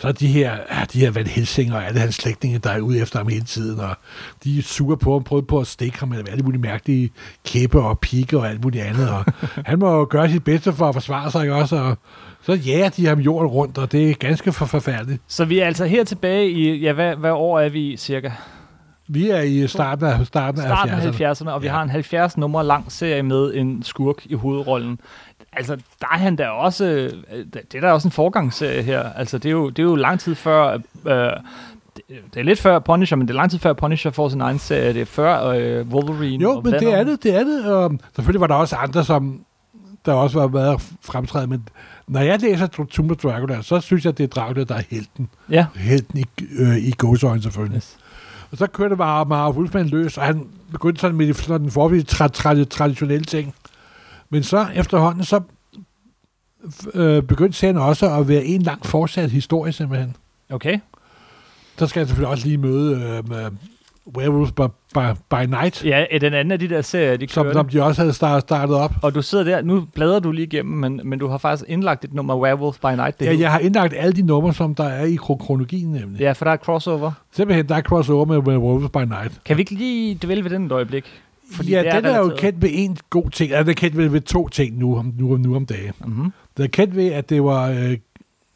[0.00, 2.80] så er de her, ja, de her Van Helsing og alle hans slægtninge, der er
[2.80, 3.96] ude efter ham hele tiden, og
[4.44, 7.10] de er sure på ham, prøver på at stikke ham med alle mulige mærkelige
[7.46, 9.24] kæppe og pigge og alt muligt andet, og
[9.66, 11.98] han må gøre sit bedste for at forsvare sig ikke også, og
[12.42, 15.22] så jager de ham jorden rundt, og det er ganske for forfærdeligt.
[15.28, 18.30] Så vi er altså her tilbage i, ja, hvad, hvad år er vi i cirka?
[19.12, 21.22] Vi er i starten af, starten af Starten 70'erne.
[21.24, 21.72] af 70'erne, og vi Ja.
[21.72, 24.98] har en 70 nummer lang serie med en skurk i hovedrollen.
[25.52, 29.12] Altså, der er han da også, øh, det er da også en forgangsserie her.
[29.12, 31.32] Altså, det er jo, det er jo lang tid før, øh,
[32.34, 34.58] det, er lidt før Punisher, men det er lang tid før Punisher får sin egen
[34.58, 34.94] serie.
[34.94, 36.42] Det er før øh, Wolverine.
[36.42, 37.66] Jo, og men det er det, det er det.
[37.66, 39.44] Og selvfølgelig var der også andre, som
[40.06, 41.68] der også var været fremtrædet, men
[42.06, 45.28] når jeg læser Tomb of Dracula, så synes jeg, det er Dracula, der er helten.
[45.50, 45.66] Ja.
[45.74, 46.24] Helten i,
[46.58, 47.76] øh, i gåsøjne selvfølgelig.
[47.76, 47.96] Yes.
[48.52, 52.04] Og så kørte bare Marv Wolfman løs, og han begyndte sådan med sådan en forvis
[52.14, 53.54] tra- tra- traditionelle ting.
[54.30, 55.40] Men så efterhånden, så
[56.94, 60.16] øh, begyndte serien også at være en lang fortsat historie simpelthen.
[60.50, 60.78] Okay.
[61.78, 63.50] Der skal jeg selvfølgelig også lige møde øh, med
[64.16, 64.60] Werewolves by,
[64.94, 64.98] by,
[65.30, 68.00] by Night, Ja, den anden af de der serier, de som, kører som de også
[68.02, 68.92] havde start, startet op.
[69.02, 72.04] Og du sidder der, nu bladrer du lige igennem, men, men du har faktisk indlagt
[72.04, 73.20] et nummer Werewolf by Night.
[73.20, 76.20] Det Ja, jeg har indlagt alle de numre, som der er i kro- kronologien nemlig.
[76.20, 76.32] Ja.
[76.32, 77.12] for der er crossover.
[77.32, 79.40] Simpelthen, der er crossover med Werewolves by Night.
[79.44, 81.04] Kan vi ikke lige dvæle ved den et øjeblik?
[81.50, 82.40] Fordi ja, det den er jo relateret.
[82.40, 83.52] kendt ved en god ting.
[83.52, 85.92] Altså, den er kendt ved, ved to ting nu, om- nu, nu om dagen.
[86.04, 86.32] Mm-hmm.
[86.56, 87.96] Den er kendt ved, at det var øh,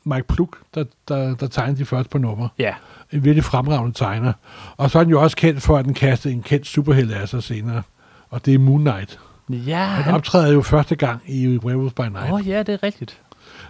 [0.05, 2.49] Mike Pluk, der, der, der tegnede de første på nummer.
[2.59, 2.75] Ja.
[3.13, 4.33] En virkelig fremragende tegner.
[4.77, 7.29] Og så er den jo også kendt for, at den kastede en kendt superhelt af
[7.29, 7.83] sig senere.
[8.31, 9.19] Og det er Moon Knight.
[9.51, 10.15] Ja, Han han...
[10.15, 12.17] optræder jo første gang i Werewolves by Night.
[12.17, 13.21] Åh, oh, ja, det er rigtigt.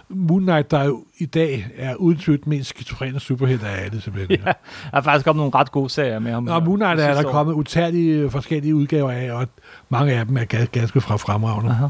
[0.09, 4.39] Moon Knight, der jo i dag er den mest skizofrene superhelt af alle, simpelthen.
[4.39, 4.45] Ja.
[4.45, 4.53] Der
[4.97, 6.43] er faktisk kommet nogle ret gode serier med ham.
[6.43, 7.31] Nå, Moon Knight er der år.
[7.31, 9.47] kommet utallige forskellige udgaver af, og
[9.89, 11.69] mange af dem er ga- ganske fra fremragende.
[11.71, 11.87] Aha.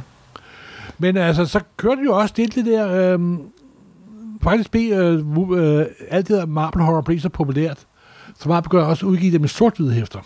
[0.97, 3.13] Men altså, så kørte vi jo også det, det der...
[3.13, 3.39] Øhm,
[4.43, 7.79] faktisk blev øh, øh, alt det der Marvel Horror blev så populært,
[8.39, 10.19] så Marvel begyndte også at udgive dem i sort hæfter.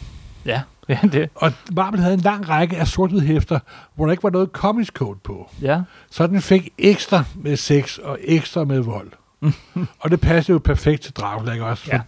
[0.45, 1.29] Ja, ja, det.
[1.35, 3.59] Og Marvel havde en lang række af sort hæfter,
[3.95, 5.49] hvor der ikke var noget comics code på.
[5.61, 5.81] Ja.
[6.11, 9.11] Så den fik ekstra med sex og ekstra med vold.
[9.99, 11.83] og det passede jo perfekt til Dracula, ikke også?
[11.87, 11.97] Ja.
[11.97, 12.05] For,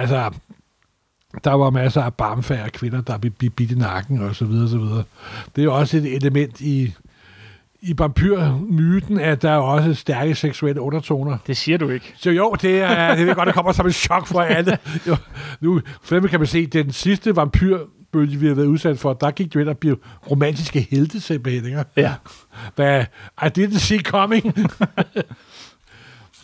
[0.00, 0.30] altså,
[1.44, 4.78] der var masser af barmfærdige kvinder, der blev bidt i nakken og så videre, så
[4.78, 5.04] videre.
[5.56, 6.94] Det er jo også et element i,
[7.82, 11.38] i vampyrmyten, at der er også stærke seksuelle undertoner.
[11.46, 12.12] Det siger du ikke.
[12.16, 14.78] Så jo, det er, det er godt, det kommer som et chok for alle.
[15.08, 15.16] Jo,
[15.60, 19.54] nu for kan man se, den sidste vampyrbølge, vi har været udsat for, der gik
[19.54, 19.98] det ind og blev
[20.30, 21.64] romantiske helte simpelthen.
[21.64, 21.84] Ikke?
[21.96, 22.14] Ja.
[22.76, 23.04] Hvad,
[23.42, 24.54] I didn't see coming.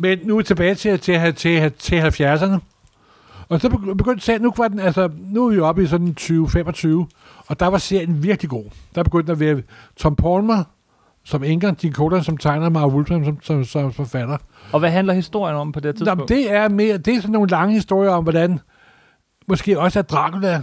[0.00, 2.58] Men nu er tilbage til, til, til, til 70'erne.
[3.48, 6.14] Og så begy- begyndte serien, nu, var den, altså, nu er vi oppe i sådan
[6.14, 7.06] 2025,
[7.46, 8.64] og der var serien virkelig god.
[8.94, 9.62] Der begyndte at være
[9.96, 10.64] Tom Palmer
[11.28, 14.36] som Inger, Gene Colan som tegner, Mark Wolfram som, som, som forfatter.
[14.72, 16.18] Og hvad handler historien om på det Nå, tidspunkt?
[16.30, 18.60] men det er mere, det er sådan nogle lange historier om, hvordan
[19.48, 20.62] måske også er Dracula,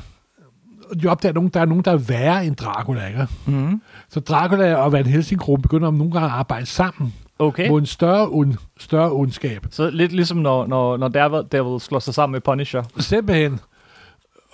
[1.02, 3.28] de opdager, at nogen, der er nogen, der er værre end Dracula, ikke?
[3.46, 3.82] Mm-hmm.
[4.10, 7.70] Så Dracula og Van Helsing-gruppen begynder om nogle gange at arbejde sammen Okay.
[7.70, 9.66] mod en større, ond, større ondskab.
[9.72, 12.84] Så lidt ligesom når, når, når Devil, Devil slår sig sammen med Punisher.
[13.00, 13.60] Simpelthen.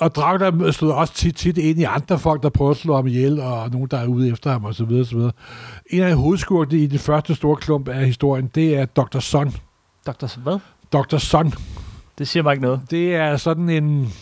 [0.02, 3.08] Og Dracula stod også tit, tit ind i andre folk, der prøver at slå ham
[3.08, 4.92] ihjel, og nogen, der er ude efter ham, osv.
[5.02, 5.20] osv.
[5.90, 9.20] En af hovedskurkene i den første store klump af historien, det er Dr.
[9.20, 9.54] Son.
[10.08, 10.40] Dr.
[10.40, 10.60] Hvad?
[10.94, 11.18] Dr.
[11.18, 11.54] Son.
[12.18, 12.82] Det siger mig ikke noget.
[12.90, 14.14] Det er sådan en,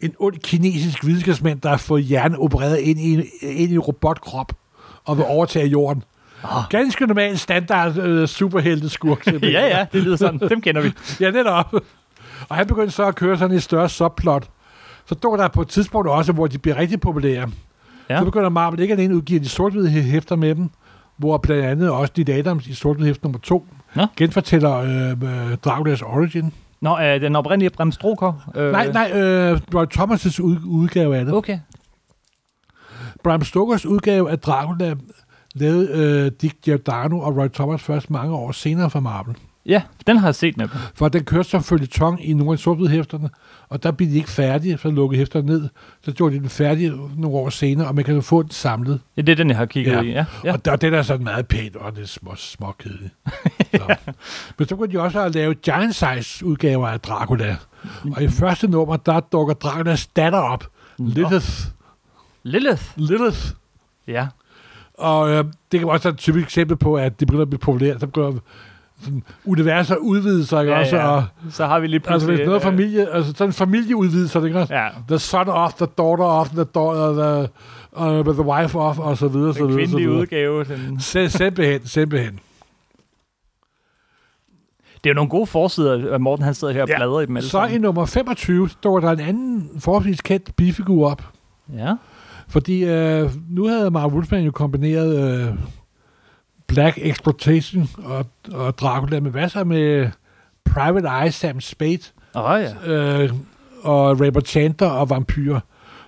[0.00, 4.52] en ond kinesisk videnskabsmand, der har fået hjernen opereret ind i, ind i en robotkrop
[5.04, 6.02] og vil overtage jorden.
[6.44, 6.62] Ah.
[6.70, 9.26] Ganske normal standard øh, superhelteskurk.
[9.42, 10.48] ja, ja, det lyder sådan.
[10.48, 10.92] Dem kender vi.
[11.20, 11.74] Ja, netop.
[12.48, 14.48] Og han begyndte så at køre sådan et større subplot.
[15.06, 17.50] Så dukker der på et tidspunkt også, hvor de bliver rigtig populære.
[18.08, 18.14] Ja.
[18.14, 18.18] Ja.
[18.18, 20.70] Så begynder Marvel ikke alene at udgive de sort hæfter med dem,
[21.16, 24.06] hvor blandt andet også dit Adams i sort hæfte nummer 2 Nå.
[24.16, 26.52] genfortæller øh, øh, Draculas Origin.
[26.80, 28.50] Nå, øh, den oprindelige Bram Stoker?
[28.54, 31.34] Øh, Nej, nej, øh, Roy Thomas' ud, udgave af det.
[31.34, 31.58] Okay.
[33.24, 34.94] Bram Stokers udgave af Dracula
[35.54, 39.36] lavede øh, Dick Giordano og Roy Thomas først mange år senere for Marvel.
[39.68, 40.68] Ja, den har jeg set med.
[40.94, 43.30] For den kørte som følgetong i nogle af sort hæfterne,
[43.68, 45.68] og der blev de ikke færdige, så lukkede hæfterne ned.
[46.04, 49.00] Så gjorde de den færdige nogle år senere, og man kan få den samlet.
[49.16, 50.00] Ja, det er den, jeg har kigget Ja.
[50.00, 50.06] i.
[50.06, 50.12] Ja.
[50.14, 50.24] Ja.
[50.44, 50.52] ja.
[50.52, 53.14] Og, der, og den er sådan meget pænt, og det er små, små kedeligt.
[53.76, 53.96] Så.
[54.58, 57.56] Men så kunne de også have lavet giant size udgaver af Dracula.
[58.16, 60.64] Og i første nummer, der dukker Draculas datter op.
[60.98, 61.48] Lilith.
[62.42, 62.82] Lilith.
[62.96, 63.38] Lilith.
[64.06, 64.26] Ja.
[64.94, 67.58] Og øh, det kan også være et typisk eksempel på, at det begynder at blive
[67.58, 68.00] populært.
[68.00, 68.32] Så begynder
[69.04, 70.96] sådan, universer udvide sig, ikke Ja, også?
[70.96, 71.06] ja.
[71.08, 72.36] Og, Så har vi lige altså, pludselig...
[72.36, 74.74] hvis noget øh, familie, altså sådan en familieudvidelse, ikke også?
[74.74, 77.48] Ja, The son of, the daughter of, the daughter, the,
[78.28, 80.20] uh, the wife of, og så videre, så den videre, så kvindelige videre.
[80.22, 80.64] udgave.
[80.64, 80.96] Den...
[81.00, 82.40] Sim- Simpelthen, simpelthen.
[85.04, 86.96] Det er jo nogle gode forsider, at Morten han sidder her og Ja.
[86.96, 87.80] bladrer i dem alle Så i sammen.
[87.80, 91.22] nummer 25 står der en anden forholdsvis kendt bifigur op.
[91.76, 91.94] Ja.
[92.48, 95.54] Fordi øh, nu havde Mark Wolfman jo kombineret øh,
[96.66, 100.10] Black Exploitation og, og Dracula med hvad så med
[100.64, 101.98] Private Eye, Sam Spade
[102.34, 102.92] oh, ja.
[102.92, 103.30] øh,
[103.82, 105.60] og Ray Chandler og vampyrer.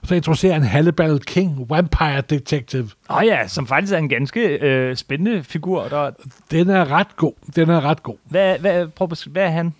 [0.04, 2.88] Så introducerer han Hannibal King, Vampire Detective.
[3.10, 5.88] Åh oh, ja, som faktisk er en ganske øh, spændende figur.
[5.88, 6.10] Der...
[6.50, 7.32] Den er ret god.
[7.56, 8.16] Den er ret god.
[8.24, 9.74] Hvad, hvad, prøv, hvad er han?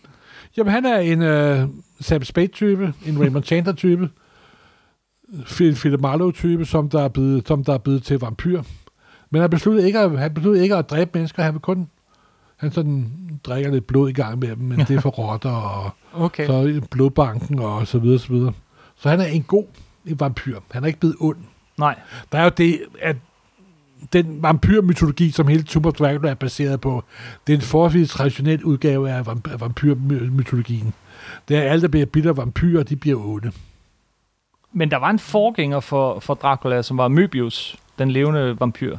[0.57, 1.69] Jamen, han er en øh,
[2.01, 4.09] Sam Spade-type, en Raymond Chandler-type,
[5.47, 8.63] Phil, Philip Marlowe-type, som der er blevet, som der er blevet til vampyr.
[9.31, 11.89] Men han besluttede ikke at, han besluttede ikke at dræbe mennesker, han vil kun
[12.57, 13.13] han sådan
[13.45, 16.47] drikker lidt blod i gang med dem, men det er for rotter og Okay.
[16.47, 18.53] så blodbanken og så videre, så videre.
[18.97, 19.65] Så han er en god
[20.05, 20.59] vampyr.
[20.71, 21.37] Han er ikke blevet ond.
[21.79, 21.99] Nej.
[22.33, 23.17] Der er jo det, at
[24.13, 27.05] den vampyrmytologi, som hele Tomb of Dracula er baseret på,
[27.47, 29.27] det er en forholdsvis traditionel udgave af
[29.61, 30.95] vampyrmytologien.
[31.49, 33.53] Det er alle, der bliver bitter vampyrer, de bliver onde.
[34.73, 38.99] Men der var en forgænger for, for Dracula, som var Möbius, den levende vampyr.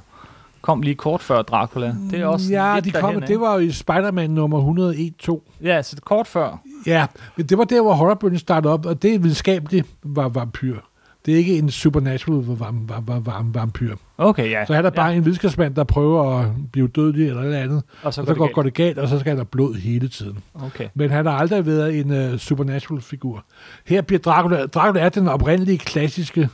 [0.62, 1.96] Kom lige kort før Dracula.
[2.12, 4.94] Det er også ja, de kom, det var jo i Spider-Man nummer
[5.30, 5.64] 101-2.
[5.64, 6.62] Ja, så kort før.
[6.86, 10.78] Ja, men det var der, hvor horrorbølgen startede op, og det er videnskabeligt var vampyr.
[11.26, 13.96] Det er ikke en supernatural vam, vam, vam, vam, vampyr.
[14.18, 14.66] Okay, ja.
[14.66, 15.18] Så er der bare ja.
[15.18, 18.38] en videnskabsmand, der prøver at blive dødelig eller noget andet, Og så og går så
[18.38, 18.78] går, det går galt.
[18.78, 20.38] det galt, og så skal der blod hele tiden.
[20.54, 20.88] Okay.
[20.94, 23.46] Men han har aldrig været en uh, supernatural figur.
[23.86, 26.50] Her bliver Dracula, Dracula er den oprindelige klassiske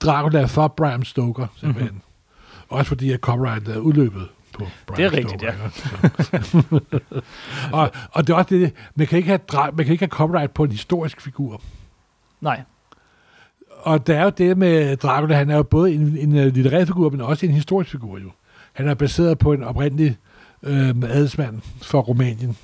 [0.00, 1.92] Dracula for Bram Stoker, simpelthen.
[1.92, 2.05] Mm-hmm.
[2.68, 5.54] Også fordi at copyright er udløbet på Bram Det er rigtigt, Stoker,
[7.72, 7.78] ja.
[7.78, 10.54] og, og det er også det, man kan, ikke have, man kan ikke have copyright
[10.54, 11.62] på en historisk figur.
[12.40, 12.62] Nej.
[13.82, 16.84] Og der er jo det med Dracula, han er jo både en, en øh, litterær
[16.84, 18.30] figur, men også en historisk figur jo.
[18.72, 20.16] Han er baseret på en oprindelig
[20.62, 22.56] øh, adelsmand fra Rumænien,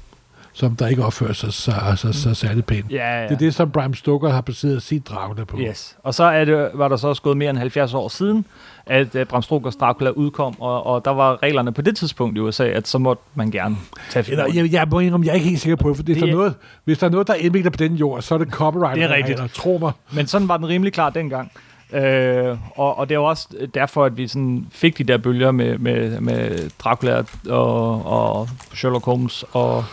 [0.52, 2.90] som der ikke opfører sig så, så, så særlig pænt.
[2.92, 3.22] Ja, ja.
[3.28, 5.58] Det er det, som Bram Stoker har baseret sit Dracula på.
[5.58, 5.96] Yes.
[6.02, 8.44] Og så er det, var der så også gået mere end 70 år siden,
[8.86, 12.40] at uh, Bram Stokers Dracula udkom, og, og der var reglerne på det tidspunkt i
[12.40, 13.76] USA, at så måtte man gerne
[14.10, 14.56] tage figuren.
[14.56, 16.28] jeg, jeg, må indrømme, jeg er ikke helt sikker på det, for hvis, Det der
[16.28, 18.38] er er- noget, hvis der er noget, der er indviklet på den jord, så er
[18.38, 18.94] det copyright.
[18.96, 19.38] Det er rigtigt.
[19.38, 19.92] Eller, tro mig.
[20.12, 21.52] Men sådan var den rimelig klar dengang.
[21.92, 25.50] Øh, og, og det er jo også derfor, at vi sådan fik de der bølger
[25.50, 29.84] med, med, med Dracula og, og Sherlock Holmes og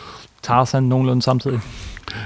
[0.50, 1.60] Tarzan nogenlunde samtidig.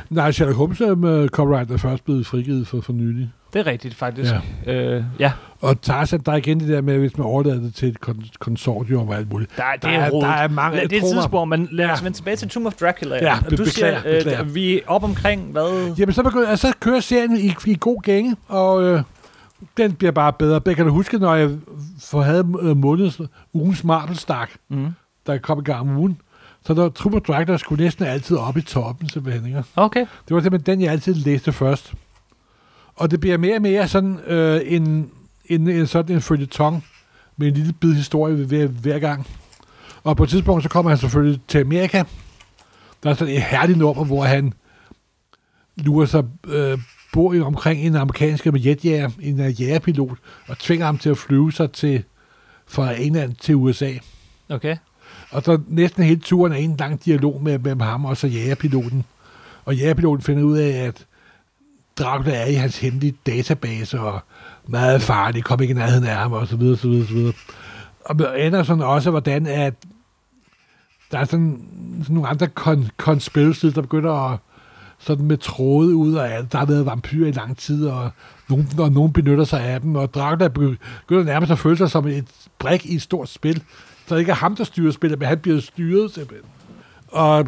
[0.09, 3.31] Nej, Sherlock Holmes er med copyright er først blevet frigivet for, for nylig.
[3.53, 4.33] Det er rigtigt, faktisk.
[4.65, 4.73] Ja.
[4.73, 5.31] Øh, ja.
[5.61, 8.31] Og Tarzan, der er igen det der med, hvis man overlader det til et kon-
[8.39, 9.51] konsortium og alt muligt.
[9.57, 10.27] Der, det Der er, er- rodet.
[10.27, 12.03] der er mange- det er et tidsspor, men lad os Ja.
[12.03, 13.15] vende tilbage til Tomb of Dracula.
[13.15, 14.41] Ja, Og du beklager, siger, beklager.
[14.43, 15.93] øh, vi er op omkring, hvad?
[15.97, 19.01] Jamen, så, begynder, altså, så kører serien i, i god gænge, og øh,
[19.77, 20.61] den bliver bare bedre.
[20.65, 21.49] Jeg kan du huske, når jeg
[22.01, 23.21] for havde øh, måneds,
[23.53, 24.87] ugens Marvel-stak, Mm.
[25.27, 26.17] der kom i gang om ugen,
[26.65, 29.45] så der Trooper Dracula skulle næsten altid op i toppen, simpelthen.
[29.45, 29.63] Ikke?
[29.75, 29.99] Okay.
[29.99, 31.93] Det var simpelthen den, jeg altid læste først.
[32.95, 35.11] Og det bliver mere og mere sådan øh, en,
[35.45, 36.85] en, en, sådan en følgetong
[37.37, 39.27] med en lille bid historie hver, hver gang.
[40.03, 42.03] Og på et tidspunkt, så kommer han selvfølgelig til Amerika.
[43.03, 44.53] Der er sådan et herligt nummer, hvor han
[45.75, 46.77] lurer sig, øh,
[47.13, 51.71] bor i omkring en amerikansk jetjæger, en jægerpilot, og tvinger ham til at flyve sig
[51.71, 52.03] til,
[52.67, 53.91] fra England til USA.
[54.49, 54.77] Okay.
[55.33, 59.03] Og så næsten hele turen er en lang dialog med, med ham og så jægerpiloten.
[59.65, 61.05] Og jægerpiloten finder ud af, at
[61.99, 64.19] Dracula er i hans hemmelige database, og
[64.67, 67.33] meget farlig, kom ikke i nærheden af ham, og så videre, så videre, så videre.
[68.05, 69.73] Og det ender sådan også, hvordan at
[71.11, 71.65] der er sådan,
[72.01, 74.39] sådan nogle andre kon, conspiracies, der begynder at
[74.99, 76.51] sådan med tråde ud af alt.
[76.51, 78.09] Der har været vampyrer i lang tid, og
[78.49, 82.07] nogen, og nogen benytter sig af dem, og Dracula begynder nærmest at føle sig som
[82.07, 82.25] et
[82.59, 83.63] brik i et stort spil.
[84.07, 86.49] Så det ikke er ham, der styrer spillet, men han bliver styret simpelthen.
[87.07, 87.47] Og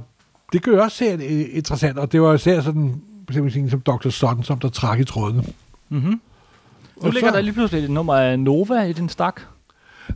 [0.54, 4.10] det gør også serien øh, interessant, og det var især sådan, simpelthen som Dr.
[4.10, 5.44] Son, som der trak i trådene.
[5.90, 6.10] Mm-hmm.
[6.12, 9.42] Nu Og ligger så- der lige pludselig et nummer af Nova i din stak.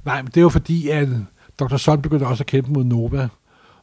[0.05, 1.07] Nej, men det er jo fordi, at
[1.59, 1.77] Dr.
[1.77, 3.27] Son begyndte også at kæmpe mod Nova.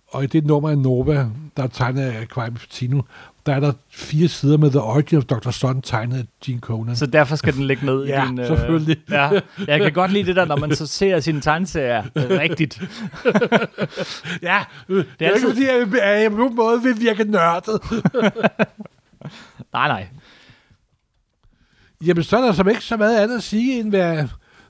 [0.09, 3.03] Og i det nummer af Nova, der er tegnet af Quime Fatino,
[3.47, 5.51] der er der fire sider med The Origin of Dr.
[5.51, 6.97] Son, tegnet af Gene Conan.
[6.97, 8.37] Så derfor skal den ligge ned Ja, i din...
[8.47, 8.97] selvfølgelig.
[9.11, 9.31] Ja,
[9.67, 12.81] jeg kan godt lide det der, når man så ser sine tegneserier rigtigt.
[14.43, 15.65] ja, øh, det er, altid- ikke fordi,
[16.03, 17.81] jeg, jeg på nogen måde vil virke nørdet.
[19.73, 20.07] Nej, nej.
[22.07, 24.25] Jamen, så er der som ikke så meget andet at sige, end hvad...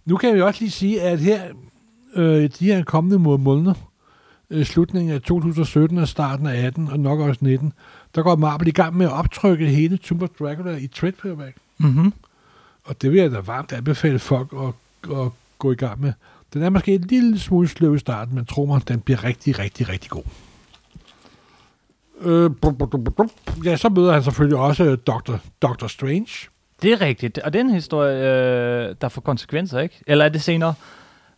[0.05, 1.43] Nu kan vi også lige sige, at her,
[2.15, 3.75] øh, de her kommende må- måneder,
[4.51, 7.73] øh, slutningen af 2017 og starten af 18, og nok også 19,
[8.17, 11.57] der går Marvel i gang med at optrykke hele Tomb of Dracula i trade paperback.
[11.79, 12.13] Mm-hmm.
[12.85, 16.13] Og det vil jeg da varmt anbefale folk at, at gå i gang med.
[16.55, 19.59] Den er måske en lille smule sløv i starten, men tro mig, den bliver rigtig,
[19.59, 20.23] rigtig, rigtig god.
[22.21, 22.51] Øh,
[23.65, 25.37] ja, så møder han selvfølgelig også Dr.
[25.63, 25.87] Dr.
[25.87, 26.49] Strange.
[26.83, 27.39] Det er rigtigt.
[27.39, 30.03] Og den historie, øh, der får konsekvenser, ikke?
[30.07, 30.75] Eller er det senere,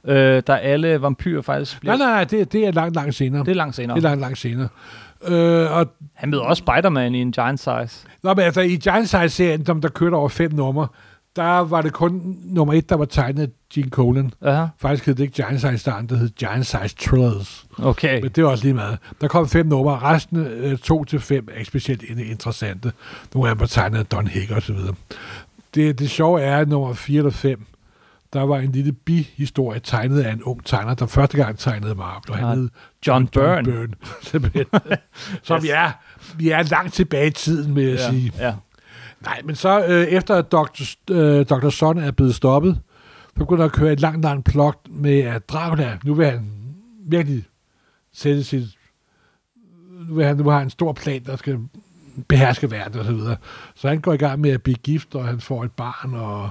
[0.04, 1.96] øh, der alle vampyrer faktisk bliver...
[1.96, 3.44] Nej, nej, nej, det, det er langt, langt senere.
[3.44, 3.96] Det er langt senere.
[3.96, 4.68] Det er langt, langt senere.
[5.26, 8.06] Øh, og, Han møder også Spider-Man i en giant size.
[8.22, 10.88] nå, men altså, i Giant Size-serien, som der kørte over fem numre,
[11.36, 14.32] der var det kun nummer et, der var tegnet af Gene Colan.
[14.42, 17.66] Ja, Faktisk hed det ikke Giant Size starten, det hed Giant Size Thrillers.
[17.78, 18.20] okay.
[18.22, 18.98] Men det var også lige meget.
[19.20, 22.92] Der kom fem numre, resten øh, to til fem er ikke specielt in- interessante.
[23.34, 24.94] Nogle af dem var tegnet af Don Hick og så videre.
[25.74, 27.64] Det, det sjove er, at nummer 4 eller 5,
[28.32, 32.30] der var en lille bihistorie tegnet af en ung tegner, der første gang tegnede Marvel,
[32.30, 32.68] og han Ja, hed
[33.06, 33.64] John Byrne.
[33.64, 34.64] Byrne simpelthen.
[35.42, 35.90] Så vi er,
[36.36, 38.32] vi er langt tilbage i tiden, vil jeg Ja, sige.
[38.38, 38.54] ja.
[39.20, 40.82] Nej, men så øh, efter at Dr.
[41.10, 41.68] Øh, Dr.
[41.68, 42.80] Son er blevet stoppet,
[43.28, 46.50] så begynder der at køre et langt, langt plot med, at Dracula, nu vil han
[47.08, 47.44] virkelig
[48.12, 48.64] sætte sit...
[50.08, 51.58] Nu, vil han, nu har han en stor plan, der skal
[52.28, 53.36] beherske verden og så videre.
[53.74, 56.50] Så han går i gang med at blive gift, og han får et barn, og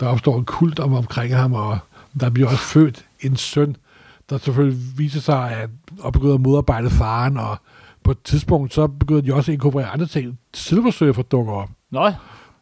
[0.00, 1.78] der opstår en kult om omkring ham, og
[2.20, 3.76] der bliver også født en søn,
[4.30, 5.70] der selvfølgelig viser sig at,
[6.06, 7.56] at begynde at modarbejde faren, og
[8.04, 10.38] på et tidspunkt, så begynder de også at inkorporere andre ting.
[10.54, 11.68] Silver Surfer dukker op.
[11.90, 12.12] Nå,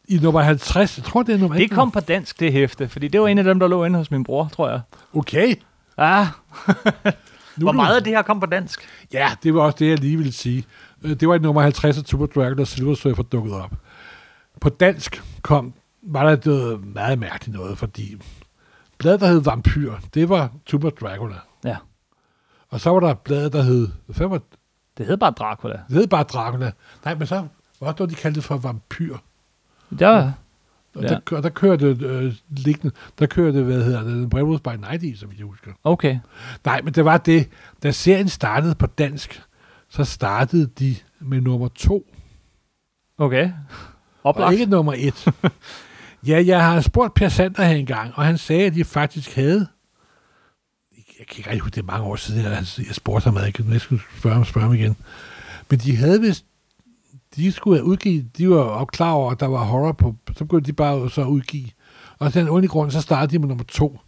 [0.08, 1.70] I nummer 50, jeg tror, det er nummer det et.
[1.70, 4.10] kom på dansk, det hæfte, fordi det var en af dem, der lå inde hos
[4.10, 4.80] min bror, tror jeg.
[5.14, 5.54] Okay.
[5.98, 6.28] Ja,
[7.56, 8.80] Nu hvor meget af det her kom på dansk?
[9.12, 10.64] Ja, det var også det, jeg lige ville sige.
[11.02, 13.70] Øh, Det var i nummer 50, at Super Dragon og Silver Surfer dukkede op.
[14.60, 15.72] På dansk kom,
[16.02, 18.16] var der noget meget mærkeligt noget, fordi
[18.98, 21.34] bladet, der hed Vampyr, det var Super Dracula.
[22.72, 24.46] Og så var der bladet, der hed, hvad var det?
[24.98, 25.72] Det hed bare Dracula.
[25.88, 26.72] Det hed bare Dracula.
[27.04, 27.34] Nej, men så
[27.80, 29.16] var noget, de kaldte det for Vampyr.
[30.00, 30.32] Ja,
[30.94, 31.08] Og Ja.
[31.08, 35.16] der, der, der kørte øh, liggende, der kørte, hvad hedder det, Werewolf by Night i,
[35.16, 35.70] som jeg husker.
[35.84, 36.18] okay.
[36.64, 37.48] Nej, men det var det.
[37.82, 39.42] Da serien startede på dansk,
[39.88, 42.06] så startede de med nummer to,
[43.18, 43.44] Okay.
[43.46, 43.54] og
[44.28, 44.52] Oplagt.
[44.52, 45.28] ikke nummer et.
[46.30, 49.66] ja, jeg har spurgt Per Sander her engang, og han sagde, at de faktisk havde...
[51.22, 53.54] Jeg kan ikke rigtig huske, det er mange år siden, jeg, jeg spurgte ham, jeg
[53.54, 54.96] kan næsten spørge ham, spørge ham igen.
[55.70, 56.44] Men de havde vist...
[57.36, 60.44] De skulle have udgivet, de var op klar over, at der var horror på, så
[60.44, 61.68] begyndte de bare så at udgive.
[62.18, 64.00] Og af den underlige grund, så startede de med nummer to.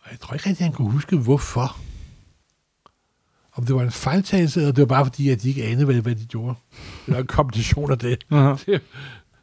[0.00, 1.76] Og jeg tror ikke rigtig, han kunne huske, hvorfor.
[3.54, 5.94] Om det var en fejltagelse, eller det var bare fordi, at de ikke anede, hvad,
[5.94, 6.54] hvad de gjorde.
[7.06, 8.24] Eller en kombination af det.
[8.32, 8.64] Uh-huh.
[8.66, 8.82] det.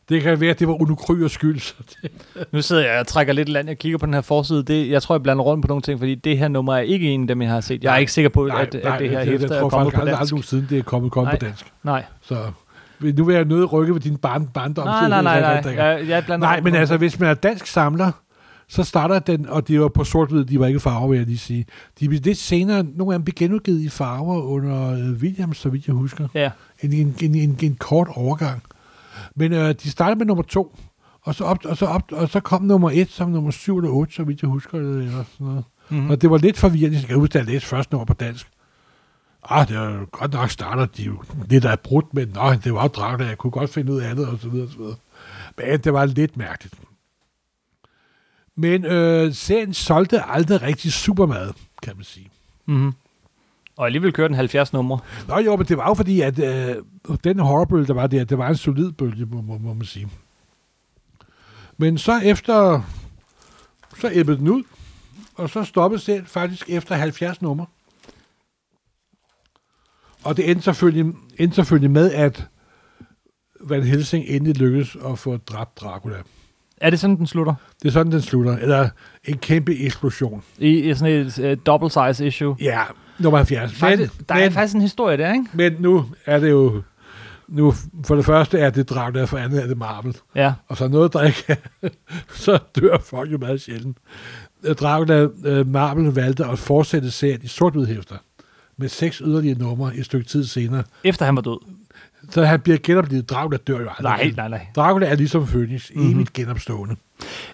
[0.09, 1.59] Det kan være, at det var Uno Kryers skyld.
[1.59, 2.11] Så det,
[2.51, 4.63] Nu sidder jeg og trækker lidt land, jeg kigger på den her forside.
[4.63, 7.09] Det, jeg tror, jeg blander rundt på nogle ting, fordi det her nummer er ikke
[7.09, 7.83] en af dem, jeg har set.
[7.83, 7.99] Jeg er Nej.
[7.99, 10.19] ikke sikker på, at, at det her det, hæfter jeg er tror kommet på dansk.
[10.21, 11.49] aldrig siden det er kommet, kommet på Nej.
[11.49, 11.65] dansk.
[11.83, 12.37] Nej, Så
[12.99, 14.85] nu vil jeg nødt rykke ved din barn, barndom.
[14.87, 15.61] nej, nej, nej.
[15.61, 15.73] nej.
[15.73, 18.11] Jeg, jeg blander Nej, men på altså, hvis man er dansk samler,
[18.69, 21.37] så starter den, og det var på sort-hvid, de var ikke farver, vil jeg lige
[21.37, 21.65] sige.
[21.99, 25.69] De blev lidt senere, nogle af dem blev genudgivet i farver under øh, Williams, så
[25.69, 26.27] vidt jeg husker.
[26.33, 26.49] Ja,
[26.81, 28.61] En, en, en, en, en kort overgang.
[29.37, 30.75] Men øh, de startede med nummer to,
[31.21, 33.89] og så, op, og, så op, og så kom nummer et som nummer syv eller
[33.89, 35.63] otte, så vidt jeg husker det, eller sådan noget.
[35.89, 36.05] mm-hmm.
[36.05, 36.09] Mm.
[36.09, 38.47] Og det var lidt forvirrende, jeg kan huske, at jeg læste første nummer på dansk.
[39.49, 42.87] Ah, det var godt nok starter de jo lidt af brudt, men nå, det var
[42.87, 44.95] Dracula, jeg kunne godt finde ud af andet, og så videre, og så videre.
[45.57, 46.75] Men det var lidt mærkeligt.
[48.55, 52.29] Men øh, serien solgte aldrig rigtig super meget, kan man sige.
[52.65, 52.93] Mm-hmm.
[53.77, 54.99] Og alligevel kørte den 70 numre.
[55.27, 56.75] Nå jo, men det var jo fordi, at øh,
[57.23, 60.09] den horrorbølge, der var der, det var en solid bølge, må, må, må man sige.
[61.77, 62.81] Men så efter,
[63.97, 64.63] så æbbede den ud,
[65.35, 67.65] og så stoppede serien faktisk efter 70 numre.
[70.23, 72.47] Og det endte selvfølgelig, endte selvfølgelig med, at
[73.61, 76.15] Van Helsing endelig lykkedes at få dræbt Dracula.
[76.77, 77.55] Er det sådan, den slutter?
[77.81, 78.57] Det er sådan, den slutter.
[78.57, 78.89] Eller
[79.25, 80.43] en kæmpe eksplosion.
[80.57, 82.55] I, i sådan et uh, double size issue?
[82.59, 82.83] Ja,
[83.19, 83.73] nummer 70.
[83.73, 85.45] Faktisk, der er men, faktisk en historie der, ikke?
[85.53, 86.81] men nu er det jo...
[87.47, 87.73] Nu,
[88.05, 90.17] for det første er det Dracula, for andet er det Marvel.
[90.35, 90.53] Ja.
[90.67, 91.55] Og så noget, er,
[92.43, 93.97] så dør folk jo meget sjældent.
[94.63, 97.75] Øh, Dracula øh, Marvel valgte at fortsætte serien i sort
[98.77, 100.83] med seks yderligere numre et stykke tid senere.
[101.03, 101.59] Efter han var død.
[102.29, 103.29] Så han bliver genoplevet.
[103.29, 104.03] Dracula dør jo aldrig.
[104.03, 104.65] Nej, nej, nej.
[104.75, 106.11] Dracula er ligesom Phoenix, Mhm.
[106.13, 106.95] evigt genopstående.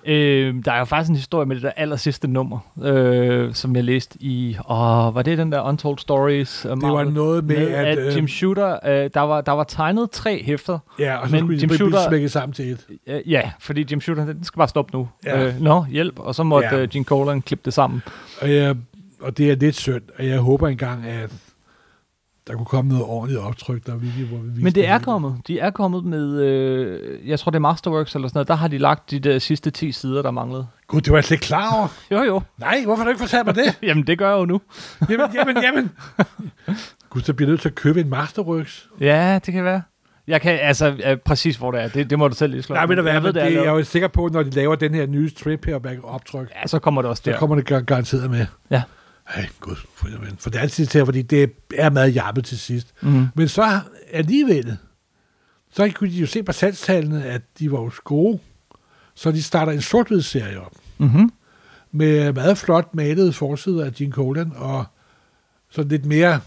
[0.05, 3.75] Øh, der er jo faktisk en historie med det der aller sidste nummer, øh, som
[3.75, 4.57] jeg læste i...
[4.69, 4.75] Åh,
[5.15, 6.65] var det den der Untold Stories?
[6.65, 7.85] Uh, Det var noget med, at...
[7.85, 10.79] at øh, Jim Shooter, øh, der, var, der var tegnet tre hæfter.
[10.99, 12.85] ja, og så men skulle Jim Shooter- smækket sammen til et.
[13.07, 15.09] Øh, ja, fordi Jim Shooter, den skal bare stoppe nu.
[15.25, 15.47] Ja.
[15.47, 16.19] Øh, Nå, hjælp.
[16.19, 16.83] Og så måtte ja.
[16.83, 18.01] uh, Gene Colan klippe det sammen.
[18.41, 18.75] Og, jeg,
[19.21, 21.29] og det er lidt synd, og jeg håber engang, at
[22.47, 25.37] der kunne komme noget ordentligt optryk, der virkelig, hvor vi viste Men det er kommet.
[25.47, 28.67] De er kommet med, øh, jeg tror det er Masterworks eller sådan noget, der har
[28.67, 30.67] de lagt de der sidste 10 sider, der manglede.
[30.87, 31.87] Gud, det var jeg slet ikke klar over.
[32.11, 32.41] Jo, jo.
[32.57, 33.79] Nej, hvorfor har du ikke fortalt mig det?
[33.89, 34.61] Jamen, det gør jeg jo nu.
[35.09, 35.91] Jamen, jamen, jamen.
[37.09, 38.89] Gud, så bliver jeg nødt til at købe en Masterworks.
[38.99, 39.81] Ja, det kan være.
[40.27, 41.87] Jeg kan, altså, præcis hvor det er.
[41.87, 42.75] Det, det må du selv lige slå.
[42.75, 44.93] Nej, hvad, jeg ved, det, er jeg er jo sikker på, når de laver den
[44.93, 47.37] her nye strip her optryk, Ja, så kommer det også så der.
[47.37, 48.45] kommer det gar- garanteret med.
[48.71, 48.81] Ja.
[49.27, 50.07] Ej, gud, for,
[50.37, 52.93] for det er altid til, fordi det er meget jappet til sidst.
[53.01, 53.27] Mm.
[53.35, 53.81] Men så
[54.11, 54.77] alligevel,
[55.71, 58.39] så kunne de jo se på salgstallene, at de var jo gode.
[59.15, 60.71] Så de starter en sort serie op.
[60.97, 61.31] Mm-hmm.
[61.91, 64.85] med meget flot malede forsider af Gene Colan, og
[65.69, 66.39] så lidt mere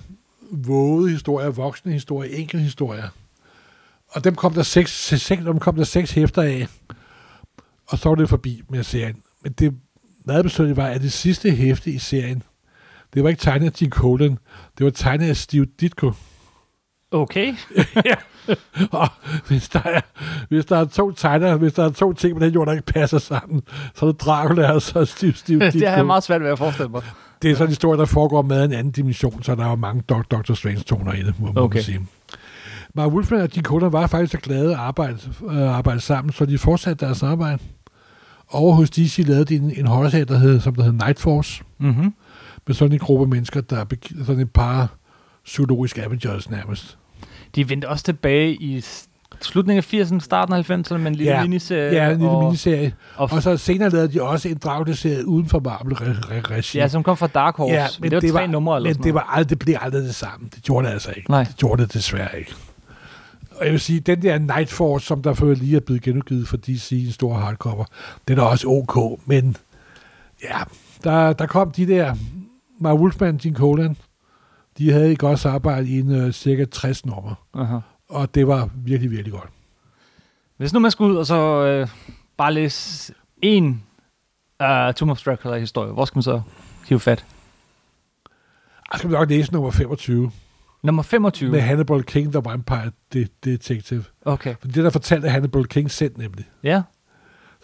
[0.50, 3.08] vågede historier, voksne historier, enkelte historier.
[4.08, 6.68] Og dem kom der seks, seks, dem kom der seks hæfter af,
[7.86, 9.22] og så var det forbi med serien.
[9.42, 9.74] Men det
[10.24, 12.42] meget besøgende var, at det sidste hæfte i serien,
[13.16, 14.38] det var ikke tegnet af Gene Colan,
[14.78, 16.12] det var tegnet af Steve Ditko.
[17.10, 17.54] Okay.
[18.92, 19.08] Og
[19.48, 20.00] hvis der, er,
[20.48, 22.86] hvis der er to tegner, hvis der er to ting på den jord, der ikke
[22.92, 23.62] passer sammen,
[23.94, 25.78] så er det Dracula og så Steve, Steve Ditko.
[25.78, 27.02] det har jeg meget svært ved at forestille mig.
[27.42, 29.76] Det er sådan en historie, der foregår med en anden dimension, så der er jo
[29.76, 30.22] mange Dr.
[30.22, 30.54] Dr.
[30.54, 31.76] Strange-toner i det, må, må Okay.
[31.76, 32.06] man sige.
[32.94, 35.18] Mark Wolfman og Gene Colan var faktisk så glade at arbejde,
[35.50, 37.58] øh, arbejde sammen, så de fortsatte deres arbejde.
[38.50, 41.62] Over hos DC lavede de en, en horrorserie, der hed, som der hed Night Force,
[41.78, 42.14] Mm-hmm.
[42.66, 43.84] Med sådan en gruppe mennesker, der er
[44.26, 44.94] sådan et par
[45.44, 46.98] psykologiske Avengers nærmest.
[47.54, 48.84] De vendte også tilbage i
[49.40, 51.42] slutningen af 80'erne, starten af 90'erne, med en lille Ja.
[51.42, 51.92] miniserie.
[51.94, 52.92] Ja, en lille og, miniserie.
[53.16, 56.78] Og, Og så senere lavede de også en Dracula-serie uden for Marvel-regi.
[56.78, 57.74] ja, som kom fra Dark Horse.
[57.74, 60.02] Ja, men det var tre numre eller men sådan det, var aldrig, det blev aldrig
[60.02, 60.48] det samme.
[60.54, 61.30] Det gjorde det altså ikke.
[61.30, 61.44] Nej.
[61.44, 62.54] Det gjorde det desværre ikke.
[63.50, 66.48] Og jeg vil sige, den der Night Force, som der for lige er blevet genudgivet
[66.48, 67.84] for DC, en stor hardcover,
[68.28, 69.56] den er også ok, men
[70.44, 70.58] ja,
[71.04, 72.14] der, der kom de der,
[72.84, 73.96] Wolfman, Gene Colan,
[74.78, 77.80] de havde et godt arbejde i en uh, cirka 60 nummer, Uh-huh.
[78.14, 79.48] og det var virkelig, virkelig godt.
[80.56, 81.88] Hvis nu man skulle ud og så øh,
[82.36, 83.82] bare læse en
[84.62, 86.40] uh, Tomb of Dracula-historie, hvor skal man så
[86.88, 87.24] hive fat?
[88.92, 90.30] Jeg skal nok læse nummer 25,
[90.82, 91.50] Nummer 25.
[91.50, 94.04] med Hannibal King, der Vampire de- Detective.
[94.24, 94.54] Okay.
[94.60, 96.44] For det, der fortalte Hannibal King selv nemlig.
[96.62, 96.82] Ja.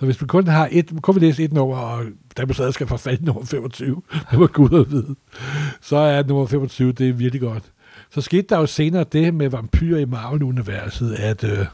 [0.03, 2.05] Så hvis man kun har et, kun vil læse et nummer, og
[2.37, 5.15] der man skal forfatte nummer 25, det var Gud at vide,
[5.81, 7.65] så er nummer 25, det er virkelig godt.
[8.11, 11.67] Så skete der jo senere det med vampyrer i Marvel-universet, at øh,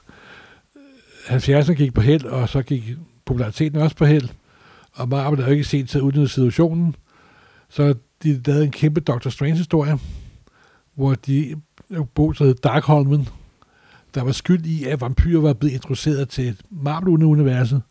[1.27, 4.29] 70'erne gik på held, og så gik populariteten også på held.
[4.93, 6.97] og Marvel havde jo ikke set til at udnytte situationen,
[7.69, 9.99] så de lavede en kæmpe Doctor Strange-historie,
[10.95, 11.57] hvor de
[11.91, 13.29] øh, bo, der hed Darkholmen,
[14.15, 17.83] der var skyld i, at vampyrer var blevet introduceret til Marvel-universet,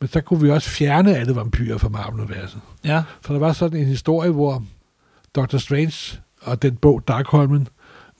[0.00, 2.60] men så kunne vi også fjerne alle vampyrer fra Marvel-universet.
[2.84, 3.02] Ja.
[3.26, 4.62] Så der var sådan en historie, hvor
[5.36, 7.68] Doctor Strange og den bog Darkholmen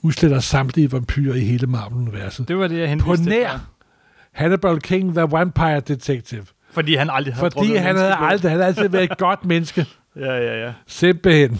[0.01, 2.47] udsletter samtlige vampyrer i hele Marvel-universet.
[2.47, 3.39] Det var det, jeg På henviste til.
[3.39, 3.59] nær
[4.31, 6.45] Hannibal King, The Vampire Detective.
[6.71, 9.85] Fordi han aldrig havde Fordi han havde aldrig, han havde altid været et godt menneske.
[10.15, 10.73] Ja, ja, ja.
[10.87, 11.59] Simpelthen.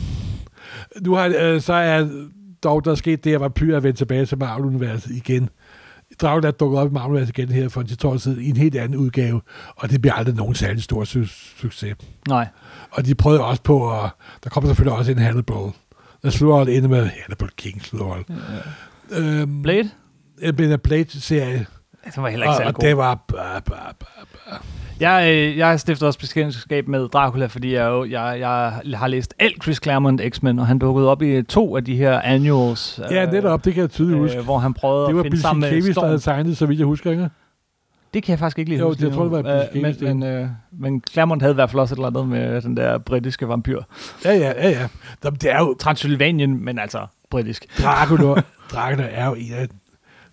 [1.02, 2.10] Nu har, øh, så er
[2.64, 5.50] dog der er sket det, at vampyrer er vendt tilbage til Marvel-universet igen.
[6.22, 8.58] Dracula er dukket op i Marvel-universet igen her for en 10 år siden i en
[8.58, 9.42] helt anden udgave,
[9.76, 11.96] og det bliver aldrig nogen særlig stor su- succes.
[12.28, 12.48] Nej.
[12.92, 14.10] Og de prøvede også på, at
[14.44, 15.72] der kommer selvfølgelig også en Hannibal.
[16.24, 18.18] Der slår ind med Hannibal King slår
[19.12, 19.20] ja.
[19.20, 19.90] øhm, Blade?
[20.42, 21.66] En Blade-serie.
[22.06, 22.84] Det var heller ikke Og, særlig god.
[22.88, 23.16] det var...
[23.28, 24.60] Bah, bah, bah.
[25.00, 29.08] Jeg, øh, jeg har stiftet også bekendtskab med Dracula, fordi jeg, jo, jeg, jeg har
[29.08, 33.00] læst alt Chris Claremont X-Men, og han dukkede op i to af de her annuals.
[33.12, 34.38] Ja, netop, det kan jeg tydeligt huske.
[34.38, 36.06] Øh, hvor han prøvede Det var at finde Bill sammen med Sienkiewicz, der Storm.
[36.08, 37.30] havde tegnet, så vidt jeg husker, ikke?
[38.14, 39.04] Det kan jeg faktisk ikke lige Jo, huske.
[39.06, 39.42] jeg tror, det var.
[39.74, 42.28] Bill Øh, men, men, øh, men Claremont havde i hvert fald også et eller andet
[42.28, 43.82] med den der britiske vampyr.
[44.26, 44.88] Ja, ja, ja, ja.
[45.30, 45.76] Det er jo...
[45.80, 47.66] Transylvanien, men altså britisk.
[47.84, 48.42] Dracula,
[48.74, 49.68] Dracula er jo en af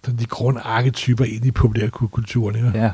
[0.07, 2.71] sådan de grundarketyper ind i populærkulturen, ikke?
[2.75, 2.91] Ja.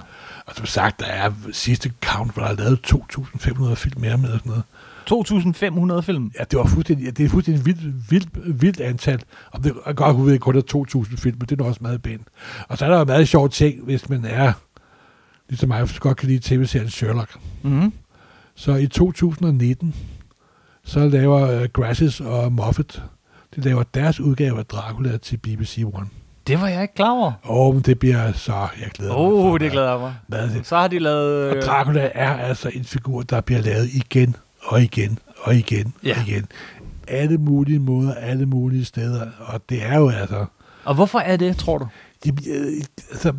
[0.46, 4.30] Og som sagt, der er sidste count, hvor der er lavet 2.500 film mere med
[4.30, 4.64] og sådan noget.
[5.10, 6.32] 2.500 film.
[6.38, 9.22] Ja, det var fuldstændig, ja, det er fuldstændig vildt, vildt, vildt antal.
[9.50, 12.26] Og det er godt, at kun er 2.000 film, men det er også meget pænt.
[12.68, 14.52] Og så er der jo meget sjov ting, hvis man er,
[15.48, 17.38] ligesom mig, godt kan lide tv-serien Sherlock.
[17.62, 17.92] Mm-hmm.
[18.54, 19.94] Så i 2019,
[20.84, 23.02] så laver uh, Grasses og Moffat,
[23.56, 26.06] de laver deres udgave af Dracula til BBC One.
[26.46, 27.32] Det var jeg ikke klar over.
[27.42, 29.52] Og men det bliver så, jeg glæder Åh, mig.
[29.52, 30.14] oh, det glæder jeg mig.
[30.26, 30.66] Hvad det?
[30.66, 31.50] Så har de lavet...
[31.50, 35.94] Og Øh, Dracula er altså en figur, der bliver lavet igen og igen og igen
[36.04, 36.14] Ja.
[36.22, 36.46] og igen.
[37.08, 39.26] Alle mulige måder, alle mulige steder.
[39.38, 40.44] Og det er jo altså...
[40.84, 41.86] og hvorfor er det, tror du?
[42.24, 43.32] De, bliver- altså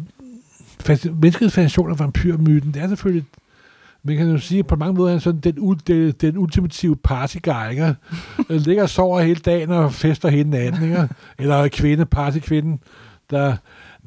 [1.21, 3.25] menneskets fascination af vampyrmyten, det er selvfølgelig...
[4.05, 6.95] Man kan jo sige, at på mange måder er han sådan den, den, den ultimative
[6.95, 7.95] partyguy, ikke?
[8.49, 11.07] Ligger og sover hele dagen og fester hele natten, ikke?
[11.39, 12.79] Eller kvinde, partykvinden,
[13.29, 13.55] der...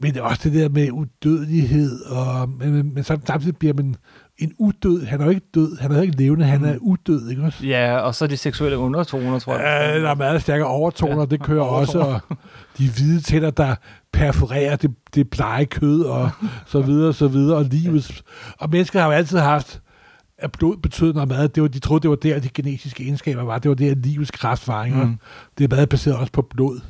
[0.01, 3.75] Men det er også det der med udødelighed, og, men, men, men sam- samtidig bliver
[3.75, 3.95] man
[4.39, 5.05] en udød.
[5.07, 7.67] Han er jo ikke død, han er jo ikke levende, han er udød, ikke også?
[7.67, 9.63] Ja, og så de seksuelle undertoner, tror jeg.
[9.95, 12.21] Ja, der er meget stærke overtoner, Ja, det kører også, overtoner.
[12.29, 12.37] og
[12.79, 13.75] de hvide tænder, der
[14.13, 16.31] perforerer det, det blege kød, og
[16.67, 18.23] så videre, og så videre, og livet.
[18.59, 19.81] Og mennesker har jo altid haft,
[20.39, 21.55] at blod betød noget meget.
[21.55, 23.59] Det var, de troede, det var der, de genetiske egenskaber var.
[23.59, 24.85] Det var der, livets kraft var.
[24.85, 24.97] Ikke?
[24.97, 25.19] Mm.
[25.59, 26.81] Det er meget baseret også på blod.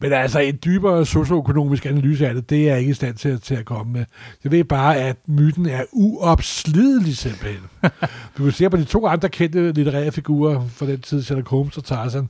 [0.00, 3.40] Men altså, en dybere socioøkonomisk analyse af det, det er jeg ikke i stand til,
[3.40, 4.04] til at komme med.
[4.44, 7.62] Jeg ved bare, at myten er uopslidelig simpelthen.
[8.38, 11.76] du kan se på de to andre kendte litterære figurer fra den tid, Sherlock Holmes
[11.76, 12.28] og Tarzan.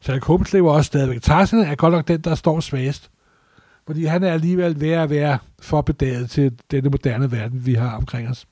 [0.00, 1.22] Sherlock Holmes lever også stadigvæk.
[1.22, 3.10] Tarzan er godt nok den, der står svagest.
[3.86, 7.96] Fordi han er alligevel ved at være for bedaget til denne moderne verden, vi har
[7.96, 8.46] omkring os.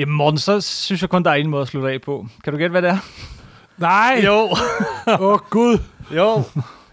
[0.00, 2.26] Jamen Morten, så synes jeg kun, der er en måde at slutte af på.
[2.44, 2.98] Kan du gætte, hvad det er?
[3.78, 4.22] Nej!
[4.26, 4.34] Jo,
[5.06, 5.78] Åh, oh, Gud!
[6.16, 6.42] jo,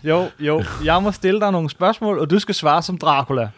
[0.03, 0.63] jo, jo.
[0.83, 3.49] Jeg må stille dig nogle spørgsmål, og du skal svare som Dracula.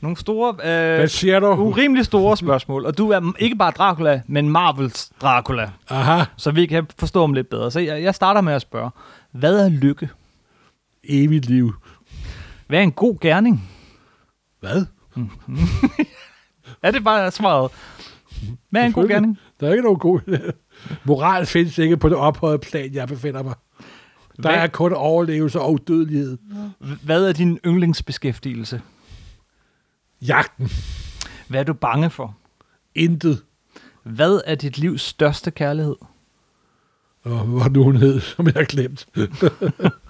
[0.00, 1.46] Nogle store, Hvad øh, siger du?
[1.46, 2.86] urimelig store spørgsmål.
[2.86, 5.70] Og du er ikke bare Dracula, men Marvels Dracula.
[5.88, 7.70] Aha, Så vi kan forstå dem lidt bedre.
[7.70, 8.90] Så jeg, jeg starter med at spørge.
[9.32, 10.08] Hvad er lykke?
[11.04, 11.74] evigt liv.
[12.66, 13.70] Hvad er en god gerning?
[14.60, 14.86] Hvad?
[16.82, 17.70] Er det bare svaret?
[18.70, 19.38] Hvad er en god gerning?
[19.60, 20.52] Der er ikke nogen god...
[21.04, 23.54] Moral findes ikke på det ophøjede plan, jeg befinder mig.
[24.36, 26.38] Der Hvad- er kun overlevelse og udødelighed.
[27.02, 28.80] Hvad er din yndlingsbeskæftigelse?
[30.22, 30.68] Jagten.
[31.48, 32.36] Hvad er du bange for?
[32.94, 33.42] Intet.
[34.02, 35.96] Hvad er dit livs største kærlighed?
[37.24, 39.06] Og hvor nu hun hed, som jeg har glemt.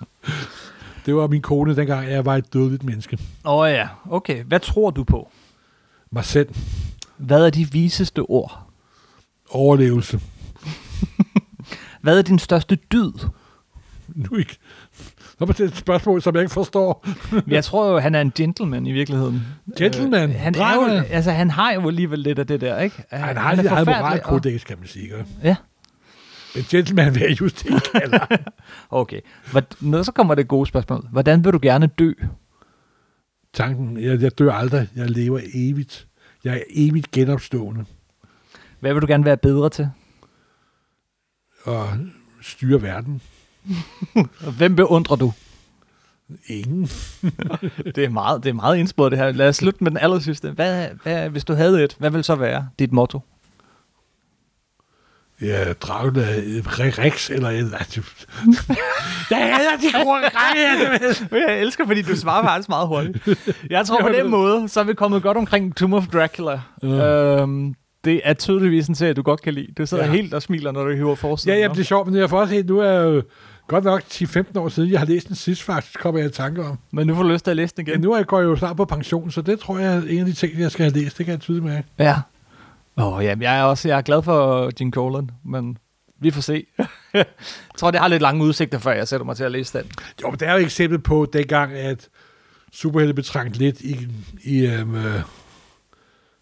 [1.07, 3.19] det var min kone, dengang jeg var et dødeligt menneske.
[3.45, 4.45] Åh oh ja, okay.
[4.45, 5.31] Hvad tror du på?
[6.11, 6.49] Mig selv.
[7.23, 8.69] Hvad er de viseste ord?
[9.51, 10.21] Overlevelse.
[12.03, 13.13] Hvad er din største dyd?
[14.15, 14.59] Nu ikke.
[14.93, 17.07] Så er det et spørgsmål, som jeg ikke forstår.
[17.47, 19.43] Jeg tror jo, han er en gentleman i virkeligheden.
[19.79, 20.31] Gentleman?
[20.31, 23.03] Øh, han, er jo, altså, han har jo alligevel lidt af det der, ikke?
[23.11, 24.01] Han har er sit eget forfærdelig, og-
[24.33, 25.05] moralkodex, kan man sige.
[25.05, 25.25] Ikke?
[25.43, 25.57] Ja,
[26.55, 28.19] Men gentleman vil jeg just ikke kalde
[28.91, 29.21] okay.
[29.81, 31.07] Nå, så kommer det gode spørgsmål.
[31.13, 32.13] Hvordan vil du gerne dø?
[33.55, 34.89] Tanken, jeg, jeg dør aldrig.
[34.97, 36.07] Jeg lever evigt.
[36.45, 37.85] Jeg er evigt genopstående.
[38.81, 39.91] Hvad vil du gerne være bedre til?
[41.65, 41.89] Og
[42.43, 43.23] styre verden.
[44.59, 45.33] Hvem beundrer du?
[46.47, 46.89] Ingen.
[47.95, 49.33] Det er meget, det er meget indspurgt det her.
[49.33, 50.51] Lad os slutte med den aller sidste.
[50.51, 53.21] Hvad, hvad, hvis du havde et, hvad vil så være dit motto?
[55.43, 56.27] Ja, Dracula,
[56.99, 57.51] Rex, eller...
[59.31, 60.19] Jeg hader de kroge
[61.49, 63.29] Jeg elsker, fordi du svarer faktisk meget hurtigt.
[63.71, 66.61] Jeg tror på den måde, så er vi kommet godt omkring Tomb of Dracula.
[66.83, 66.89] Ja.
[67.43, 67.75] Øhm,
[68.05, 69.67] det er tydeligvis en serie, du godt kan lide.
[69.79, 70.11] Du sidder Ja.
[70.11, 70.17] ja.
[70.17, 71.59] helt og smiler, når du hiver Ja, forsiden.
[71.59, 73.23] jamen, det er sjovt, men jeg får også helt, nu er jo
[73.69, 76.65] godt nok 10-15 år siden, jeg har læst den sidst faktisk, kommer jeg i tanke
[76.65, 76.79] om.
[76.93, 78.01] Men nu får du lyst til at læse den Ja, igen.
[78.03, 80.19] nu er jeg, går jeg jo snart på pension, så det tror jeg er en
[80.19, 81.19] af de ting, jeg skal have læst.
[81.19, 81.83] Det kan jeg tydeligt med.
[81.99, 82.17] Ja.
[82.97, 85.79] Åh, oh, ja, jeg er også jeg er glad for Gene Colan, men
[86.21, 86.67] vi får se.
[87.15, 87.27] jeg
[87.77, 89.91] tror, det har lidt lange udsigter, før jeg sætter mig til at læse den.
[90.23, 92.09] Jo, men det er jo et eksempel på dengang, at
[92.73, 94.09] superhelte blev trængt lidt i,
[94.45, 94.97] i um,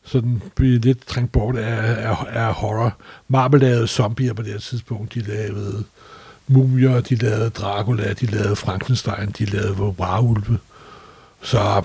[0.05, 2.97] sådan blev lidt trængt bort af, af, af horror.
[3.29, 5.15] Marvel lavede zombier på det her tidspunkt.
[5.15, 5.85] De lavede
[6.47, 10.59] mumier, de lavede Dracula, de lavede Frankenstein, de lavede varulve.
[11.43, 11.85] Så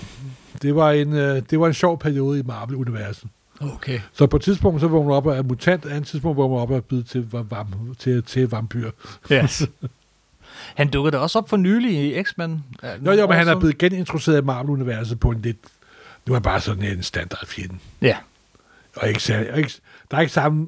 [0.62, 3.28] det var en, øh, det var en sjov periode i Marvel-universet.
[3.62, 4.00] Okay.
[4.14, 6.72] Så på et tidspunkt, så vågner man op af mutant, andet tidspunkt vågner man op
[6.72, 8.92] af at byde til, va- vam, til, til vampyr.
[9.32, 9.64] Yes.
[10.76, 12.64] Han dukkede da også op for nylig i X-Men.
[12.84, 15.58] Ja, Jo, men han er blevet genintroduceret i Marvel-universet på en lidt...
[16.28, 17.76] Nu er han bare sådan en standard fjende.
[18.02, 18.18] Ja.
[18.96, 19.72] Og ikke, særlig- og ikke,
[20.12, 20.68] der er ikke samme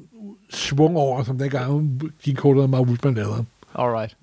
[0.50, 3.44] svung over, som dengang de koder og Mark Woodman lavede.
[3.74, 4.16] Alright.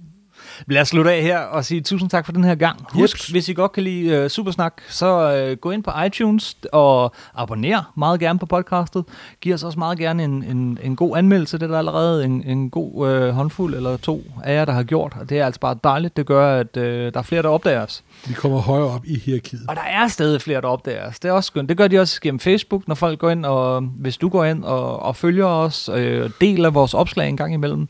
[0.68, 2.80] Lad os slutte af her og sige tusind tak for den her gang.
[2.90, 3.28] Husk, Jeps.
[3.28, 7.92] hvis I godt kan lide uh, Supersnak, så uh, gå ind på iTunes og abonner
[7.98, 9.04] meget gerne på podcastet.
[9.42, 11.58] Giv os også meget gerne en, en, en god anmeldelse.
[11.58, 14.84] Det er der allerede en, en god uh, håndfuld eller to af jer, der har
[14.84, 15.14] gjort.
[15.20, 16.18] Og det er altså bare dejligt.
[16.18, 18.04] Det gør, at uh, der er flere, der opdager os.
[18.28, 19.62] Vi kommer højere op i hierarkiet.
[19.68, 21.20] Og der er stadig flere, der opdager os.
[21.20, 21.70] Det er også skønt.
[21.70, 24.64] Det gør de også gennem Facebook, når folk går ind, og hvis du går ind
[24.64, 27.88] og, og følger os, øh, deler vores opslag en gang imellem.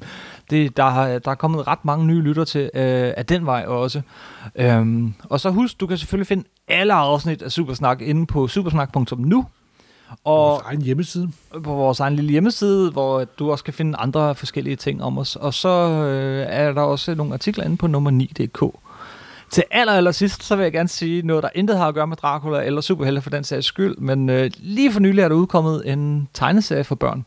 [0.50, 3.66] Det, der, har, der er kommet ret mange nye lytter til øh, af den vej
[3.66, 4.02] også.
[4.56, 9.46] Øhm, og så husk, du kan selvfølgelig finde alle afsnit af Supersnak inde på supersnak.nu.
[10.24, 11.30] Og Vores egen hjemmeside.
[11.52, 15.36] på vores egen lille hjemmeside, hvor du også kan finde andre forskellige ting om os.
[15.36, 18.76] Og så øh, er der også nogle artikler inde på nummer 9.dk.
[19.52, 22.08] Til aller, aller sidst, så vil jeg gerne sige noget, der intet har at gøre
[22.08, 25.36] med Dracula eller superhelte for den sags skyld, men øh, lige for nylig er der
[25.36, 27.26] udkommet en tegneserie for børn,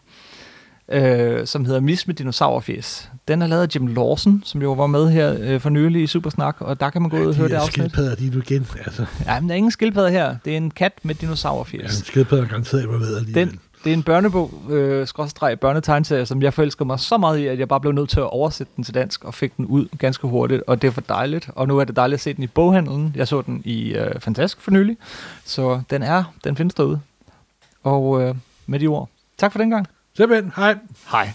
[0.92, 3.10] øh, som hedder Mis med dinosaurfjes.
[3.28, 6.06] Den er lavet af Jim Lawson, som jo var med her øh, for nylig i
[6.06, 7.72] Supersnak, og der kan man gå ud og de høre det afsnit.
[7.72, 8.66] skildpadder, de er nu igen.
[8.86, 10.36] Altså, Ja, men der er ingen skildpadder her.
[10.44, 11.92] Det er en kat med ja, dinosaurfjes.
[11.92, 13.48] skildpadder er garanteret ikke med alligevel.
[13.48, 17.46] Den, det er en børnebog, øh, skråstreg børnetegnserie, som jeg forelsker mig så meget i,
[17.46, 19.86] at jeg bare blev nødt til at oversætte den til dansk og fik den ud
[19.98, 21.50] ganske hurtigt, og det er for dejligt.
[21.54, 23.12] Og nu er det dejligt at se den i boghandlen.
[23.16, 24.96] Jeg så den i øh, Fantask for nylig,
[25.44, 27.00] så den er, den findes derude.
[27.82, 28.34] Og øh,
[28.66, 29.08] med de ord,
[29.38, 29.86] tak for den gang.
[30.18, 30.80] Simpelthen, hej.
[31.12, 31.32] Hej.